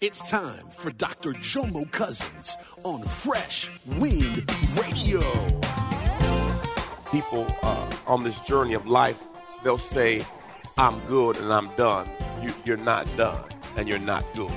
It's 0.00 0.26
time 0.30 0.66
for 0.70 0.90
Dr. 0.90 1.34
Jomo 1.34 1.90
Cousins 1.90 2.56
on 2.84 3.02
Fresh 3.02 3.70
Wind 3.98 4.50
Radio. 4.74 5.20
People 7.10 7.46
uh, 7.62 7.92
on 8.06 8.22
this 8.22 8.40
journey 8.40 8.72
of 8.72 8.86
life, 8.86 9.22
they'll 9.62 9.76
say, 9.76 10.24
I'm 10.78 11.00
good 11.00 11.36
and 11.36 11.52
I'm 11.52 11.68
done. 11.76 12.08
You, 12.40 12.50
you're 12.64 12.78
not 12.78 13.14
done 13.18 13.44
and 13.76 13.86
you're 13.86 13.98
not 13.98 14.24
good. 14.34 14.50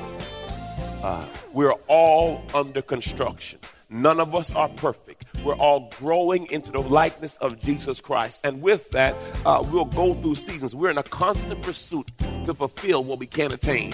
Uh, 1.03 1.25
we're 1.51 1.73
all 1.87 2.41
under 2.55 2.81
construction. 2.81 3.59
None 3.89 4.21
of 4.21 4.33
us 4.33 4.53
are 4.53 4.69
perfect. 4.69 5.25
We're 5.43 5.57
all 5.57 5.91
growing 5.99 6.49
into 6.51 6.71
the 6.71 6.79
likeness 6.79 7.35
of 7.41 7.59
Jesus 7.59 7.99
Christ. 7.99 8.39
And 8.45 8.61
with 8.61 8.89
that, 8.91 9.13
uh, 9.45 9.61
we'll 9.69 9.83
go 9.83 10.13
through 10.13 10.35
seasons. 10.35 10.73
We're 10.73 10.91
in 10.91 10.97
a 10.97 11.03
constant 11.03 11.61
pursuit 11.63 12.09
to 12.45 12.53
fulfill 12.53 13.03
what 13.03 13.19
we 13.19 13.25
can't 13.25 13.51
attain. 13.51 13.93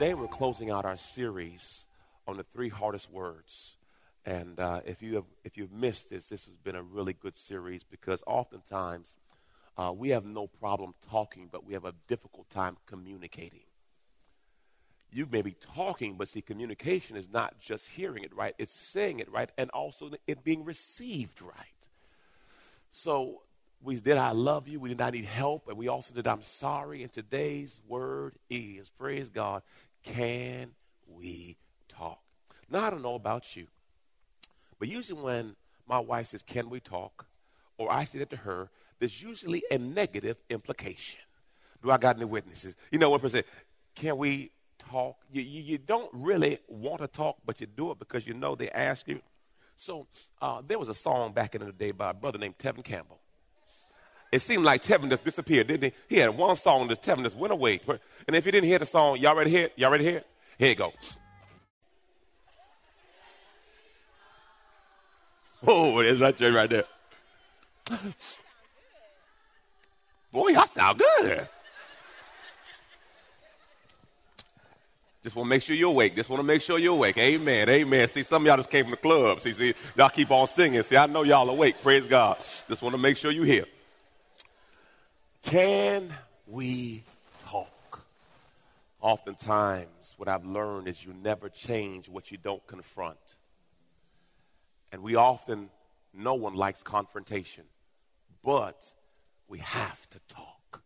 Today 0.00 0.14
we're 0.14 0.28
closing 0.28 0.70
out 0.70 0.86
our 0.86 0.96
series 0.96 1.84
on 2.26 2.38
the 2.38 2.42
three 2.54 2.70
hardest 2.70 3.12
words. 3.12 3.76
And 4.24 4.58
uh, 4.58 4.80
if 4.86 5.02
you 5.02 5.16
have 5.16 5.26
if 5.44 5.58
you've 5.58 5.72
missed 5.72 6.08
this, 6.08 6.26
this 6.26 6.46
has 6.46 6.56
been 6.56 6.74
a 6.74 6.82
really 6.82 7.12
good 7.12 7.36
series 7.36 7.84
because 7.84 8.22
oftentimes 8.26 9.18
uh, 9.76 9.92
we 9.94 10.08
have 10.08 10.24
no 10.24 10.46
problem 10.46 10.94
talking, 11.10 11.50
but 11.52 11.66
we 11.66 11.74
have 11.74 11.84
a 11.84 11.92
difficult 12.08 12.48
time 12.48 12.78
communicating. 12.86 13.60
You 15.12 15.28
may 15.30 15.42
be 15.42 15.52
talking, 15.52 16.14
but 16.14 16.28
see, 16.28 16.40
communication 16.40 17.18
is 17.18 17.28
not 17.30 17.60
just 17.60 17.86
hearing 17.90 18.24
it 18.24 18.34
right; 18.34 18.54
it's 18.56 18.72
saying 18.72 19.18
it 19.18 19.30
right, 19.30 19.50
and 19.58 19.68
also 19.68 20.12
it 20.26 20.42
being 20.42 20.64
received 20.64 21.42
right. 21.42 21.88
So 22.90 23.42
we 23.82 23.96
did 23.96 24.16
I 24.16 24.32
love 24.32 24.68
you, 24.68 24.78
we 24.78 24.90
did 24.90 25.00
I 25.00 25.10
need 25.10 25.24
help, 25.24 25.68
and 25.68 25.76
we 25.76 25.88
also 25.88 26.14
did 26.14 26.26
I'm 26.26 26.42
sorry. 26.42 27.02
And 27.02 27.12
today's 27.12 27.80
word 27.86 28.34
is 28.48 28.90
praise 28.90 29.30
God. 29.30 29.62
Can 30.02 30.70
we 31.06 31.56
talk? 31.88 32.20
Now 32.68 32.86
I 32.86 32.90
don't 32.90 33.02
know 33.02 33.14
about 33.14 33.56
you. 33.56 33.66
But 34.78 34.88
usually, 34.88 35.20
when 35.20 35.56
my 35.88 35.98
wife 35.98 36.28
says, 36.28 36.42
Can 36.42 36.70
we 36.70 36.80
talk? 36.80 37.26
or 37.80 37.90
I 37.90 38.04
say 38.04 38.18
that 38.18 38.28
to 38.30 38.36
her, 38.36 38.68
there's 38.98 39.22
usually 39.22 39.62
a 39.70 39.78
negative 39.78 40.36
implication. 40.50 41.20
Do 41.82 41.90
I 41.90 41.96
got 41.96 42.16
any 42.16 42.26
witnesses? 42.26 42.74
You 42.92 42.98
know, 42.98 43.08
one 43.08 43.20
person 43.20 43.38
said, 43.38 43.44
Can 43.94 44.18
we 44.18 44.50
talk? 44.78 45.16
You, 45.32 45.40
you, 45.40 45.62
you, 45.62 45.78
don't 45.78 46.10
really 46.12 46.58
want 46.68 47.00
to 47.00 47.08
talk, 47.08 47.38
but 47.46 47.58
you 47.58 47.66
do 47.66 47.90
it 47.90 47.98
because 47.98 48.26
you 48.26 48.34
know 48.34 48.54
they 48.54 48.68
ask 48.68 49.08
you. 49.08 49.20
So 49.76 50.06
uh, 50.42 50.60
there 50.66 50.78
was 50.78 50.90
a 50.90 50.94
song 50.94 51.32
back 51.32 51.54
in 51.54 51.64
the 51.64 51.72
day 51.72 51.90
by 51.90 52.10
a 52.10 52.14
brother 52.14 52.38
named 52.38 52.58
Tevin 52.58 52.84
Campbell. 52.84 53.18
It 54.32 54.42
seemed 54.42 54.64
like 54.64 54.82
Tevin 54.82 55.10
just 55.10 55.24
disappeared, 55.24 55.66
didn't 55.66 55.92
he? 55.92 56.16
He 56.16 56.20
had 56.20 56.36
one 56.36 56.56
song 56.56 56.86
that 56.88 57.02
Tevin 57.02 57.24
just 57.24 57.36
went 57.36 57.52
away. 57.52 57.80
And 58.26 58.36
if 58.36 58.46
you 58.46 58.52
didn't 58.52 58.68
hear 58.68 58.78
the 58.78 58.86
song, 58.86 59.18
y'all 59.18 59.34
ready 59.34 59.50
to 59.50 59.56
hear 59.56 59.66
it? 59.66 59.72
Y'all 59.76 59.90
ready 59.90 60.04
to 60.04 60.10
hear 60.10 60.18
it? 60.18 60.26
Here 60.58 60.68
you 60.68 60.74
go. 60.74 60.92
Oh, 65.66 66.02
there's 66.02 66.18
that 66.18 66.40
right 66.40 66.70
there. 66.70 66.84
Boy, 70.32 70.48
y'all 70.48 70.66
sound 70.66 70.98
good. 70.98 71.46
Just 75.22 75.36
want 75.36 75.46
to 75.46 75.50
make 75.50 75.62
sure 75.62 75.76
you're 75.76 75.90
awake. 75.90 76.16
Just 76.16 76.30
want 76.30 76.40
to 76.40 76.44
make 76.44 76.62
sure 76.62 76.78
you're 76.78 76.94
awake. 76.94 77.18
Amen. 77.18 77.68
Amen. 77.68 78.08
See, 78.08 78.22
some 78.22 78.42
of 78.42 78.46
y'all 78.46 78.56
just 78.56 78.70
came 78.70 78.84
from 78.84 78.92
the 78.92 78.96
club. 78.96 79.40
See, 79.40 79.52
see, 79.52 79.74
y'all 79.96 80.08
keep 80.08 80.30
on 80.30 80.48
singing. 80.48 80.82
See, 80.82 80.96
I 80.96 81.04
know 81.04 81.24
y'all 81.24 81.50
awake. 81.50 81.82
Praise 81.82 82.06
God. 82.06 82.38
Just 82.68 82.80
want 82.80 82.94
to 82.94 82.98
make 82.98 83.18
sure 83.18 83.30
you're 83.30 83.44
here. 83.44 83.66
Can 85.42 86.12
we 86.46 87.04
talk? 87.46 88.06
Oftentimes, 89.00 90.14
what 90.16 90.28
I've 90.28 90.44
learned 90.44 90.88
is 90.88 91.04
you 91.04 91.14
never 91.14 91.48
change 91.48 92.08
what 92.08 92.30
you 92.30 92.38
don't 92.38 92.64
confront. 92.66 93.18
And 94.92 95.02
we 95.02 95.14
often, 95.14 95.70
no 96.12 96.34
one 96.34 96.54
likes 96.54 96.82
confrontation, 96.82 97.64
but 98.44 98.92
we 99.48 99.58
have 99.58 100.08
to 100.10 100.20
talk. 100.28 100.82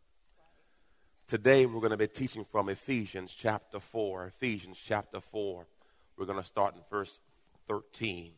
Today, 1.26 1.66
we're 1.66 1.80
going 1.80 1.90
to 1.90 1.96
be 1.96 2.06
teaching 2.06 2.44
from 2.44 2.68
Ephesians 2.68 3.34
chapter 3.34 3.80
4. 3.80 4.26
Ephesians 4.26 4.80
chapter 4.82 5.20
4. 5.20 5.66
We're 6.16 6.26
going 6.26 6.40
to 6.40 6.46
start 6.46 6.74
in 6.74 6.80
verse 6.90 7.18
13. 7.66 8.30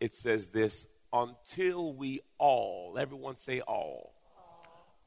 It 0.00 0.14
says 0.14 0.48
this 0.48 0.86
until 1.12 1.92
we 1.92 2.20
all, 2.36 2.96
everyone 2.98 3.36
say 3.36 3.60
all. 3.60 4.12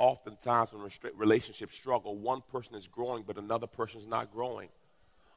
Oftentimes, 0.02 0.74
when 0.74 0.90
relationships 1.16 1.76
struggle, 1.76 2.16
one 2.16 2.42
person 2.52 2.74
is 2.74 2.88
growing, 2.88 3.22
but 3.22 3.38
another 3.38 3.68
person 3.68 4.02
is 4.02 4.08
not 4.08 4.34
growing. 4.34 4.70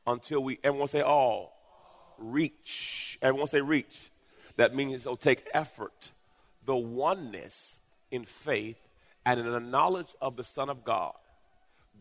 Until 0.07 0.43
we, 0.43 0.59
everyone 0.65 0.89
say 0.89 1.03
all. 1.03 1.53
Reach. 2.17 3.19
Everyone 3.21 3.47
say 3.47 3.61
reach 3.61 4.11
that 4.57 4.75
means 4.75 5.03
it'll 5.03 5.19
take 5.19 5.47
effort, 5.53 6.13
the 6.65 6.75
oneness 6.75 7.79
in 8.11 8.25
faith 8.25 8.79
and 9.27 9.39
in 9.39 9.53
the 9.53 9.61
knowledge 9.61 10.15
of 10.19 10.37
the 10.37 10.45
Son 10.45 10.71
of 10.71 10.83
God, 10.83 11.13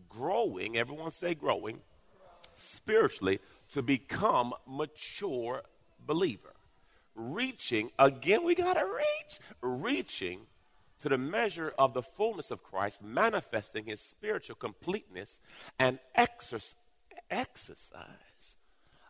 growing, 0.08 0.78
everyone 0.78 1.12
say 1.12 1.34
growing, 1.34 1.82
spiritually 2.56 3.42
to 3.72 3.82
become 3.82 4.54
mature 4.66 5.64
believer. 6.06 6.54
Reaching, 7.14 7.92
again, 8.00 8.46
we 8.46 8.56
got 8.56 8.76
to 8.76 8.86
reach, 8.86 9.40
reaching 9.62 10.42
to 11.04 11.10
the 11.10 11.18
measure 11.18 11.74
of 11.78 11.94
the 11.94 12.02
fullness 12.02 12.52
of 12.52 12.64
Christ, 12.64 13.04
manifesting 13.04 13.86
his 13.86 14.02
spiritual 14.02 14.56
completeness 14.56 15.40
and 15.80 16.00
exercise, 16.16 16.76
exercise 17.30 18.58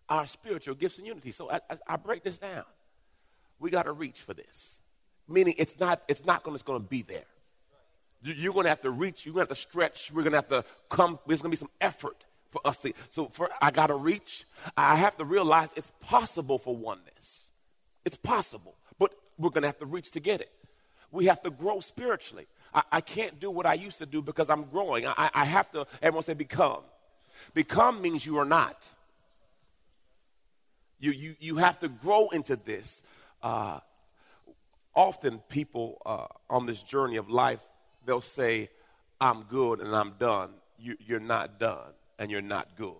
our 0.09 0.27
spiritual 0.27 0.75
gifts 0.75 0.97
and 0.97 1.07
unity. 1.07 1.31
So 1.31 1.49
I, 1.49 1.61
I, 1.69 1.77
I 1.87 1.95
break 1.95 2.23
this 2.23 2.37
down 2.37 2.65
we 3.63 3.71
got 3.71 3.83
to 3.83 3.93
reach 3.93 4.19
for 4.19 4.33
this. 4.33 4.81
Meaning 5.27 5.55
it's 5.57 5.79
not, 5.79 6.03
it's 6.09 6.25
not 6.25 6.43
going 6.43 6.57
to 6.57 6.79
be 6.79 7.01
there. 7.01 7.23
You're 8.21 8.53
going 8.53 8.65
to 8.65 8.69
have 8.69 8.81
to 8.81 8.91
reach. 8.91 9.25
You're 9.25 9.33
going 9.33 9.47
to 9.47 9.51
have 9.51 9.57
to 9.57 9.61
stretch. 9.61 10.11
We're 10.13 10.23
going 10.23 10.33
to 10.33 10.37
have 10.37 10.49
to 10.49 10.65
come. 10.89 11.17
There's 11.25 11.41
going 11.41 11.49
to 11.49 11.55
be 11.55 11.59
some 11.59 11.71
effort 11.79 12.25
for 12.51 12.61
us 12.65 12.77
to. 12.79 12.93
So 13.09 13.27
for 13.27 13.49
I 13.61 13.71
got 13.71 13.87
to 13.87 13.95
reach. 13.95 14.45
I 14.77 14.95
have 14.95 15.17
to 15.17 15.25
realize 15.25 15.73
it's 15.75 15.91
possible 16.01 16.57
for 16.57 16.75
oneness. 16.75 17.51
It's 18.05 18.17
possible, 18.17 18.75
but 18.99 19.15
we're 19.37 19.49
going 19.49 19.61
to 19.63 19.69
have 19.69 19.79
to 19.79 19.85
reach 19.85 20.11
to 20.11 20.19
get 20.19 20.41
it. 20.41 20.51
We 21.13 21.27
have 21.27 21.41
to 21.43 21.51
grow 21.51 21.79
spiritually. 21.79 22.47
I, 22.73 22.83
I 22.91 23.01
can't 23.01 23.39
do 23.39 23.51
what 23.51 23.65
I 23.65 23.75
used 23.75 23.99
to 23.99 24.05
do 24.05 24.21
because 24.21 24.49
I'm 24.49 24.63
growing. 24.63 25.07
I, 25.07 25.29
I 25.33 25.45
have 25.45 25.71
to. 25.71 25.85
Everyone 26.01 26.23
say 26.23 26.33
become. 26.33 26.81
Become 27.53 28.01
means 28.01 28.25
you 28.25 28.37
are 28.39 28.45
not. 28.45 28.89
You, 30.99 31.11
you, 31.11 31.35
you 31.39 31.57
have 31.57 31.79
to 31.81 31.87
grow 31.87 32.29
into 32.29 32.55
this. 32.55 33.03
Uh, 33.41 33.79
often 34.95 35.39
people 35.49 36.01
uh, 36.05 36.25
on 36.49 36.65
this 36.65 36.81
journey 36.81 37.17
of 37.17 37.29
life, 37.29 37.61
they'll 38.05 38.21
say, 38.21 38.69
I'm 39.21 39.43
good 39.43 39.81
and 39.81 39.95
I'm 39.95 40.13
done. 40.19 40.49
You, 40.79 40.97
are 41.15 41.19
not 41.19 41.59
done 41.59 41.91
and 42.17 42.31
you're 42.31 42.41
not 42.41 42.75
good. 42.75 42.95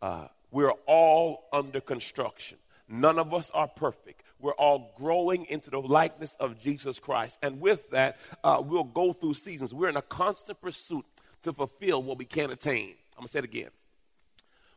Uh, 0.00 0.28
we're 0.50 0.72
all 0.86 1.48
under 1.52 1.80
construction. 1.80 2.58
None 2.88 3.18
of 3.18 3.34
us 3.34 3.50
are 3.50 3.68
perfect. 3.68 4.22
We're 4.42 4.52
all 4.54 4.92
growing 4.98 5.46
into 5.46 5.70
the 5.70 5.80
likeness 5.80 6.36
of 6.40 6.58
Jesus 6.58 6.98
Christ. 6.98 7.38
And 7.42 7.60
with 7.60 7.88
that, 7.90 8.18
uh, 8.42 8.60
we'll 8.62 8.82
go 8.82 9.12
through 9.12 9.34
seasons. 9.34 9.72
We're 9.72 9.88
in 9.88 9.96
a 9.96 10.02
constant 10.02 10.60
pursuit 10.60 11.06
to 11.44 11.52
fulfill 11.52 12.02
what 12.02 12.18
we 12.18 12.24
can't 12.24 12.50
attain. 12.50 12.96
I'm 13.16 13.20
going 13.20 13.26
to 13.26 13.28
say 13.28 13.38
it 13.38 13.44
again. 13.44 13.70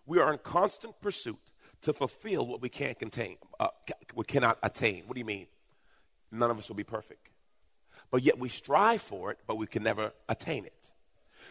We 0.05 0.19
are 0.19 0.31
in 0.31 0.37
constant 0.37 1.01
pursuit 1.01 1.39
to 1.81 1.93
fulfill 1.93 2.45
what 2.45 2.61
we 2.61 2.69
can't 2.69 2.97
contain, 2.97 3.37
uh, 3.59 3.67
we 4.15 4.23
cannot 4.23 4.57
attain. 4.63 5.03
What 5.07 5.15
do 5.15 5.19
you 5.19 5.25
mean? 5.25 5.47
None 6.31 6.49
of 6.49 6.57
us 6.57 6.69
will 6.69 6.75
be 6.75 6.83
perfect. 6.83 7.29
But 8.11 8.23
yet 8.23 8.39
we 8.39 8.49
strive 8.49 9.01
for 9.01 9.31
it, 9.31 9.39
but 9.47 9.57
we 9.57 9.67
can 9.67 9.83
never 9.83 10.11
attain 10.29 10.65
it. 10.65 10.84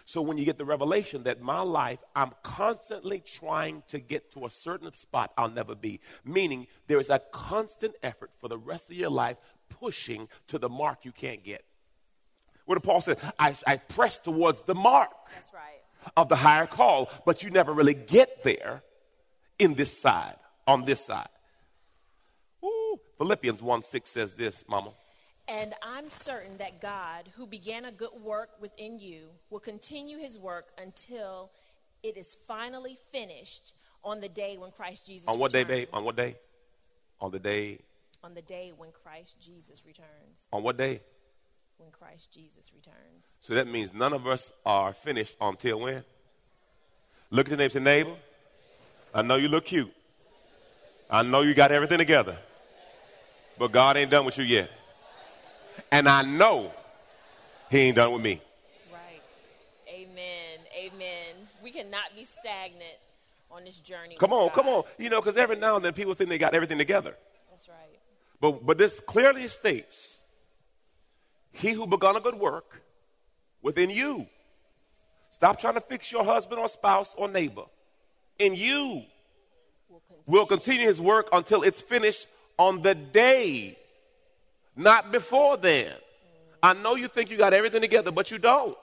So 0.07 0.21
when 0.21 0.37
you 0.37 0.45
get 0.45 0.59
the 0.59 0.65
revelation 0.67 1.23
that 1.23 1.41
my 1.41 1.61
life, 1.61 1.99
I'm 2.15 2.33
constantly 2.43 3.21
trying 3.21 3.83
to 3.89 3.99
get 3.99 4.31
to 4.33 4.45
a 4.45 4.51
certain 4.51 4.95
spot 4.95 5.33
I'll 5.39 5.51
never 5.51 5.75
be, 5.75 6.01
meaning 6.25 6.67
there 6.87 7.01
is 7.01 7.09
a 7.09 7.21
constant 7.33 7.95
effort 8.03 8.31
for 8.39 8.49
the 8.49 8.59
rest 8.59 8.91
of 8.91 8.97
your 8.97 9.11
life 9.11 9.39
pushing 9.71 10.29
to 10.49 10.59
the 10.59 10.69
mark 10.69 11.05
you 11.05 11.13
can't 11.13 11.43
get. 11.43 11.65
What 12.67 12.77
did 12.77 12.83
Paul 12.83 13.01
said, 13.01 13.19
I, 13.39 13.55
I 13.67 13.77
press 13.77 14.19
towards 14.19 14.63
the 14.63 14.75
mark 14.75 15.11
right. 15.53 16.13
of 16.17 16.29
the 16.29 16.37
higher 16.37 16.67
call, 16.67 17.11
but 17.25 17.43
you 17.43 17.51
never 17.51 17.73
really 17.73 17.95
get 17.95 18.43
there 18.43 18.83
in 19.59 19.75
this 19.75 19.97
side, 19.97 20.37
on 20.67 20.85
this 20.85 21.05
side. 21.05 21.29
Ooh. 22.63 22.99
Philippians 23.19 23.63
1 23.63 23.83
6 23.83 24.11
says 24.11 24.35
this, 24.35 24.65
Mama. 24.69 24.93
And 25.65 25.73
I'm 25.83 26.11
certain 26.11 26.59
that 26.59 26.83
God, 26.83 27.31
who 27.39 27.47
began 27.47 27.87
a 27.87 27.91
good 27.91 28.11
work 28.23 28.51
within 28.61 28.99
you, 28.99 29.29
will 29.49 29.61
continue 29.61 30.19
his 30.19 30.39
work 30.39 30.67
until 30.77 31.51
it 32.03 32.19
is 32.19 32.37
finally 32.47 32.99
finished 33.11 33.73
on 34.05 34.21
the 34.21 34.29
day 34.29 34.59
when 34.59 34.73
Christ 34.73 35.07
Jesus 35.07 35.27
On 35.27 35.39
what 35.39 35.55
returns. 35.55 35.69
day, 35.69 35.75
babe? 35.85 35.89
On 35.95 36.05
what 36.05 36.17
day? 36.17 36.37
On 37.19 37.31
the 37.31 37.39
day. 37.39 37.79
On 38.23 38.35
the 38.35 38.43
day 38.43 38.75
when 38.77 38.91
Christ 38.91 39.37
Jesus 39.43 39.81
returns. 39.87 40.45
On 40.53 40.63
what 40.63 40.77
day? 40.77 41.01
When 41.79 41.91
Christ 41.91 42.31
Jesus 42.31 42.71
returns. 42.75 43.25
So 43.41 43.55
that 43.55 43.67
means 43.67 43.95
none 43.95 44.13
of 44.13 44.27
us 44.27 44.53
are 44.67 44.93
finished 44.93 45.35
until 45.41 45.81
when? 45.81 46.05
Look 47.31 47.51
at 47.51 47.59
your 47.59 47.83
neighbor, 47.83 48.11
neighbor. 48.11 48.17
I 49.15 49.23
know 49.23 49.37
you 49.37 49.49
look 49.49 49.65
cute. 49.65 49.91
I 51.09 51.23
know 51.23 51.41
you 51.41 51.55
got 51.55 51.73
everything 51.73 51.97
together. 51.97 52.37
But 53.59 53.73
God 53.73 53.97
ain't 53.97 54.11
done 54.11 54.27
with 54.27 54.37
you 54.37 54.45
yet. 54.45 54.69
And 55.91 56.09
I 56.09 56.23
know 56.23 56.73
He 57.71 57.79
ain't 57.79 57.97
done 57.97 58.13
with 58.13 58.23
me. 58.23 58.41
Right. 58.93 59.23
Amen. 59.89 60.59
Amen. 60.77 61.49
We 61.63 61.71
cannot 61.71 62.15
be 62.17 62.25
stagnant 62.25 62.99
on 63.51 63.65
this 63.65 63.79
journey. 63.81 64.17
Come 64.17 64.33
on, 64.33 64.49
God. 64.49 64.55
come 64.55 64.69
on. 64.69 64.85
You 64.99 65.11
know, 65.11 65.21
because 65.21 65.37
every 65.39 65.57
now 65.57 65.77
and 65.77 65.85
then 65.85 65.93
people 65.93 66.15
think 66.15 66.31
they 66.31 66.39
got 66.39 66.55
everything 66.55 66.79
together. 66.79 67.15
That's 67.51 67.69
right. 67.69 67.77
But, 68.41 68.67
but 68.67 68.79
this 68.79 69.01
clearly 69.01 69.49
states 69.49 70.21
He 71.53 71.73
who 71.73 71.87
begun 71.87 72.17
a 72.17 72.21
good 72.21 72.35
work 72.35 72.83
within 73.63 73.91
you. 73.91 74.27
Stop 75.31 75.59
trying 75.59 75.75
to 75.75 75.81
fix 75.81 76.13
your 76.13 76.25
husband 76.25 76.61
or 76.61 76.69
spouse 76.69 77.15
or 77.17 77.29
neighbor. 77.29 77.65
In 78.39 78.55
you 78.55 79.05
We'll 79.89 80.01
continue. 80.01 80.25
will 80.27 80.47
continue 80.47 80.87
his 80.87 81.01
work 81.01 81.29
until 81.33 81.63
it's 81.63 81.81
finished 81.81 82.27
on 82.59 82.83
the 82.83 82.95
day, 82.95 83.77
not 84.77 85.13
before 85.13 85.57
then. 85.57 85.93
I 86.63 86.73
know 86.73 86.95
you 86.95 87.09
think 87.09 87.31
you 87.31 87.37
got 87.37 87.53
everything 87.53 87.81
together, 87.81 88.11
but 88.11 88.31
you 88.31 88.39
don't. 88.39 88.77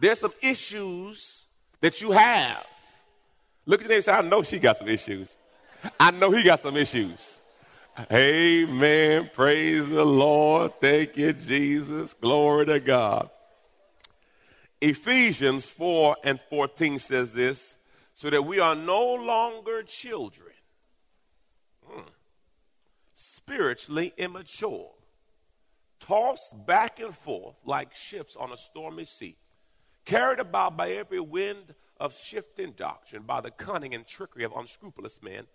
There's 0.00 0.20
some 0.20 0.32
issues 0.40 1.46
that 1.80 2.00
you 2.00 2.12
have. 2.12 2.64
Look 3.66 3.80
at 3.80 3.88
neighbor 3.88 3.96
and 3.96 4.04
say, 4.04 4.12
I 4.12 4.22
know 4.22 4.42
she 4.42 4.58
got 4.58 4.78
some 4.78 4.88
issues. 4.88 5.34
I 5.98 6.10
know 6.10 6.30
he 6.30 6.42
got 6.42 6.60
some 6.60 6.76
issues. 6.76 7.38
Amen. 8.10 9.30
Praise 9.34 9.88
the 9.88 10.04
Lord. 10.04 10.80
Thank 10.80 11.16
you, 11.16 11.32
Jesus. 11.32 12.14
Glory 12.14 12.66
to 12.66 12.80
God. 12.80 13.30
Ephesians 14.80 15.66
4 15.66 16.16
and 16.24 16.40
14 16.50 16.98
says 16.98 17.32
this 17.32 17.76
so 18.14 18.30
that 18.30 18.44
we 18.44 18.58
are 18.58 18.74
no 18.74 19.14
longer 19.14 19.82
children. 19.82 20.50
Spiritually 23.34 24.12
immature, 24.18 24.90
tossed 25.98 26.54
back 26.66 27.00
and 27.00 27.16
forth 27.16 27.56
like 27.64 27.94
ships 27.94 28.36
on 28.36 28.52
a 28.52 28.56
stormy 28.56 29.04
sea, 29.04 29.36
carried 30.04 30.38
about 30.38 30.76
by 30.76 30.90
every 30.90 31.20
wind 31.20 31.74
of 31.98 32.14
shifting 32.16 32.72
doctrine, 32.72 33.22
by 33.22 33.40
the 33.40 33.50
cunning 33.50 33.94
and 33.94 34.06
trickery 34.06 34.44
of 34.44 34.52
unscrupulous 34.52 35.22
men, 35.22 35.46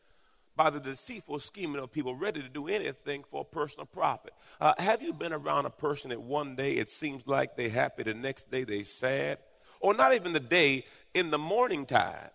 by 0.56 0.71
the 0.71 0.79
deceitful 0.79 1.39
scheming 1.39 1.81
of 1.81 1.91
people 1.91 2.15
ready 2.15 2.41
to 2.41 2.50
do 2.50 2.68
anything 2.68 3.24
for 3.29 3.45
personal 3.45 3.85
profit. 3.85 4.33
Uh, 4.59 4.74
have 4.79 5.03
you 5.03 5.13
been 5.13 5.33
around 5.33 5.65
a 5.65 5.69
person 5.69 6.09
that 6.09 6.21
one 6.21 6.56
day 6.56 6.74
it 6.74 6.89
seems 6.89 7.27
like 7.27 7.56
they 7.56 7.69
happy, 7.69 8.01
the 8.01 8.13
next 8.13 8.50
day 8.50 8.63
they 8.63 8.81
sad? 8.81 9.38
Or 9.79 9.94
not 9.94 10.15
even 10.15 10.33
the 10.33 10.39
day, 10.39 10.85
in 11.13 11.29
the 11.29 11.38
morning 11.38 11.85
time. 11.85 12.29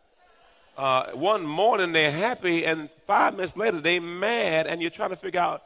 Uh, 0.77 1.11
one 1.13 1.45
morning 1.45 1.93
they're 1.93 2.11
happy, 2.11 2.65
and 2.65 2.89
five 3.07 3.35
minutes 3.35 3.57
later 3.57 3.81
they're 3.81 4.01
mad, 4.01 4.67
and 4.67 4.81
you're 4.81 4.91
trying 4.91 5.11
to 5.11 5.17
figure 5.17 5.41
out 5.41 5.63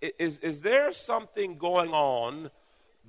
is, 0.00 0.38
is 0.38 0.60
there 0.60 0.92
something 0.92 1.56
going 1.56 1.90
on 1.90 2.50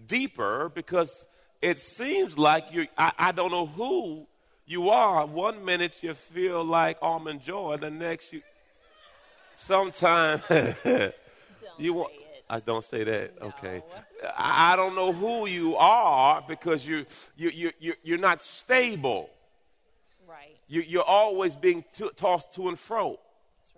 deeper? 0.07 0.71
Because 0.74 1.25
it 1.62 1.80
seems 1.80 2.38
like 2.38 2.66
you 2.71 2.88
I, 2.98 3.12
I 3.18 3.31
don't 3.31 3.51
know 3.51 3.66
who 3.66 4.27
you 4.66 4.89
are. 4.89 5.25
One 5.25 5.66
minute 5.66 6.01
you 6.01 6.13
feel 6.13 6.63
like 6.63 6.98
almond 7.01 7.42
joy, 7.42 7.77
the 7.77 7.92
next 7.92 8.33
you 8.33 8.42
sometimes 9.56 10.44
you 11.77 11.94
want 11.94 12.13
I 12.51 12.60
don't 12.60 12.83
say 12.83 13.04
that. 13.04 13.39
No. 13.39 13.48
Okay. 13.48 13.83
I 14.36 14.74
I 14.74 14.75
don't 14.75 14.95
know 14.95 15.12
who 15.12 15.48
you 15.48 15.75
are 15.75 16.44
because 16.48 16.88
you 16.88 17.06
you 17.36 17.72
you 17.80 17.94
you're 18.04 18.18
not 18.18 18.42
stable. 18.42 19.30
Right. 20.39 20.56
You, 20.69 20.81
you're 20.81 21.03
always 21.03 21.56
being 21.57 21.83
to, 21.94 22.12
tossed 22.15 22.53
to 22.53 22.69
and 22.69 22.80
fro. 22.80 23.19
That's 23.57 23.74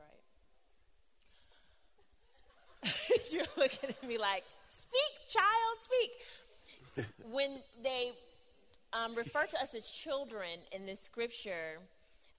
right. 2.83 3.31
You're 3.31 3.45
looking 3.57 3.89
at 3.89 4.07
me 4.07 4.19
like, 4.19 4.43
speak, 4.69 4.99
child, 5.27 5.77
speak. 5.81 7.05
when 7.31 7.57
they 7.81 8.11
um, 8.93 9.15
refer 9.15 9.45
to 9.45 9.59
us 9.59 9.73
as 9.73 9.87
children 9.87 10.59
in 10.71 10.85
this 10.85 10.99
scripture, 10.99 11.79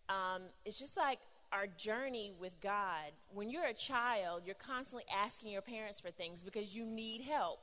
um, 0.09 0.43
it's 0.65 0.79
just 0.79 0.97
like 0.97 1.19
our 1.53 1.67
journey 1.77 2.33
with 2.41 2.53
God. 2.61 3.11
When 3.35 3.51
you're 3.51 3.67
a 3.67 3.75
child, 3.75 4.43
you're 4.47 4.55
constantly 4.55 5.05
asking 5.13 5.51
your 5.51 5.63
parents 5.63 5.99
for 5.99 6.11
things 6.11 6.43
because 6.43 6.77
you 6.77 6.85
need 6.85 7.23
help. 7.23 7.59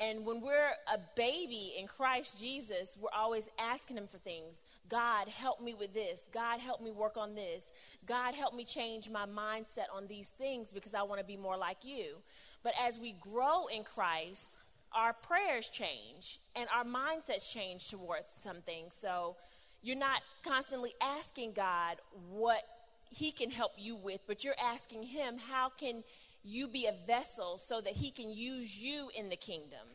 And 0.00 0.24
when 0.24 0.40
we're 0.40 0.70
a 0.92 0.98
baby 1.16 1.74
in 1.76 1.88
Christ 1.88 2.38
Jesus, 2.38 2.96
we're 3.00 3.08
always 3.16 3.48
asking 3.58 3.96
Him 3.96 4.06
for 4.06 4.18
things. 4.18 4.58
God, 4.88 5.28
help 5.28 5.60
me 5.60 5.74
with 5.74 5.92
this. 5.92 6.20
God, 6.32 6.60
help 6.60 6.80
me 6.80 6.90
work 6.90 7.16
on 7.16 7.34
this. 7.34 7.62
God, 8.06 8.34
help 8.34 8.54
me 8.54 8.64
change 8.64 9.10
my 9.10 9.26
mindset 9.26 9.86
on 9.94 10.06
these 10.06 10.28
things 10.28 10.68
because 10.72 10.94
I 10.94 11.02
want 11.02 11.20
to 11.20 11.26
be 11.26 11.36
more 11.36 11.56
like 11.56 11.84
you. 11.84 12.16
But 12.62 12.72
as 12.80 12.98
we 12.98 13.12
grow 13.20 13.66
in 13.66 13.84
Christ, 13.84 14.56
our 14.92 15.12
prayers 15.12 15.68
change 15.68 16.40
and 16.56 16.68
our 16.74 16.84
mindsets 16.84 17.50
change 17.52 17.88
towards 17.88 18.32
something. 18.32 18.86
So 18.90 19.36
you're 19.82 19.96
not 19.96 20.22
constantly 20.42 20.94
asking 21.00 21.52
God 21.52 21.96
what 22.30 22.62
He 23.10 23.30
can 23.30 23.50
help 23.50 23.72
you 23.76 23.96
with, 23.96 24.20
but 24.26 24.44
you're 24.44 24.54
asking 24.62 25.02
Him, 25.02 25.36
how 25.36 25.68
can 25.68 26.02
you 26.42 26.68
be 26.68 26.86
a 26.86 26.94
vessel 27.06 27.58
so 27.58 27.80
that 27.80 27.92
He 27.92 28.10
can 28.10 28.30
use 28.30 28.78
you 28.78 29.10
in 29.16 29.28
the 29.28 29.36
kingdom? 29.36 29.86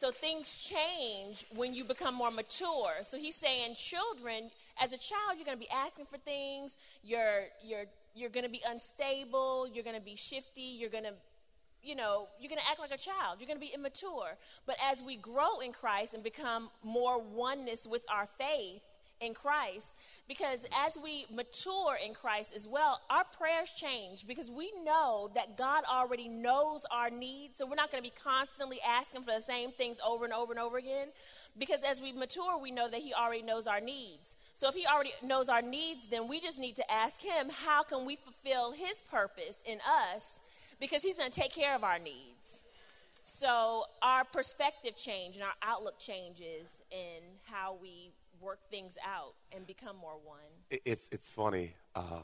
So 0.00 0.10
things 0.10 0.54
change 0.54 1.44
when 1.54 1.74
you 1.74 1.84
become 1.84 2.14
more 2.14 2.30
mature. 2.30 2.92
So 3.02 3.18
he's 3.18 3.36
saying, 3.36 3.74
children, 3.74 4.50
as 4.80 4.94
a 4.94 4.96
child, 4.96 5.36
you're 5.36 5.44
going 5.44 5.58
to 5.58 5.62
be 5.62 5.68
asking 5.68 6.06
for 6.06 6.16
things. 6.16 6.72
You're 7.02 7.48
you're 7.62 7.84
you're 8.14 8.30
going 8.30 8.46
to 8.46 8.50
be 8.50 8.62
unstable. 8.66 9.68
You're 9.70 9.84
going 9.84 9.96
to 9.96 10.02
be 10.02 10.16
shifty. 10.16 10.62
You're 10.62 10.88
going 10.88 11.04
to 11.04 11.12
you 11.82 11.94
know, 11.94 12.28
you're 12.38 12.48
going 12.48 12.60
to 12.60 12.70
act 12.70 12.80
like 12.80 12.92
a 12.92 12.98
child. 12.98 13.40
You're 13.40 13.46
going 13.46 13.60
to 13.60 13.66
be 13.66 13.74
immature. 13.74 14.38
But 14.66 14.76
as 14.82 15.02
we 15.02 15.16
grow 15.16 15.60
in 15.60 15.72
Christ 15.72 16.14
and 16.14 16.22
become 16.22 16.70
more 16.82 17.20
oneness 17.20 17.86
with 17.86 18.04
our 18.08 18.26
faith 18.38 18.80
in 19.20 19.34
Christ, 19.34 19.94
because 20.28 20.60
as 20.76 20.96
we 21.02 21.26
mature 21.32 21.96
in 22.04 22.14
Christ 22.14 22.52
as 22.54 22.66
well, 22.66 23.00
our 23.10 23.24
prayers 23.24 23.72
change 23.76 24.26
because 24.26 24.50
we 24.50 24.72
know 24.84 25.30
that 25.34 25.56
God 25.56 25.84
already 25.90 26.28
knows 26.28 26.86
our 26.90 27.10
needs. 27.10 27.58
So 27.58 27.66
we're 27.66 27.74
not 27.74 27.90
going 27.90 28.02
to 28.02 28.10
be 28.10 28.16
constantly 28.16 28.78
asking 28.86 29.22
for 29.22 29.32
the 29.32 29.42
same 29.42 29.72
things 29.72 29.98
over 30.06 30.24
and 30.24 30.32
over 30.34 30.52
and 30.52 30.60
over 30.60 30.78
again. 30.78 31.08
Because 31.58 31.80
as 31.86 32.00
we 32.00 32.12
mature, 32.12 32.58
we 32.58 32.70
know 32.70 32.88
that 32.88 33.00
He 33.00 33.12
already 33.12 33.42
knows 33.42 33.66
our 33.66 33.80
needs. 33.80 34.36
So 34.54 34.68
if 34.68 34.74
He 34.74 34.86
already 34.86 35.12
knows 35.22 35.48
our 35.48 35.62
needs, 35.62 36.00
then 36.10 36.28
we 36.28 36.40
just 36.40 36.58
need 36.58 36.76
to 36.76 36.92
ask 36.92 37.20
Him, 37.20 37.48
how 37.50 37.82
can 37.82 38.04
we 38.04 38.16
fulfill 38.16 38.72
His 38.72 39.02
purpose 39.10 39.58
in 39.66 39.78
us? 39.86 40.40
because 40.80 41.02
he's 41.02 41.16
going 41.16 41.30
to 41.30 41.40
take 41.40 41.54
care 41.54 41.74
of 41.76 41.84
our 41.84 41.98
needs. 41.98 42.62
So 43.22 43.84
our 44.02 44.24
perspective 44.24 44.96
change 44.96 45.36
and 45.36 45.44
our 45.44 45.54
outlook 45.62 45.98
changes 45.98 46.70
in 46.90 47.20
how 47.44 47.76
we 47.80 48.10
work 48.40 48.60
things 48.70 48.92
out 49.04 49.34
and 49.52 49.66
become 49.66 49.96
more 49.96 50.18
one. 50.24 50.38
It's 50.84 51.08
it's 51.12 51.26
funny. 51.26 51.74
Uh, 51.94 52.22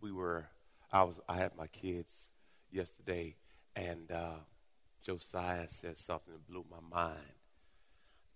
we 0.00 0.12
were 0.12 0.46
I 0.92 1.04
was 1.04 1.20
I 1.28 1.36
had 1.36 1.56
my 1.56 1.66
kids 1.68 2.12
yesterday, 2.70 3.36
and 3.74 4.10
uh, 4.10 4.40
Josiah 5.02 5.68
said 5.68 5.98
something 5.98 6.32
that 6.32 6.46
blew 6.46 6.64
my 6.70 6.96
mind. 6.96 7.18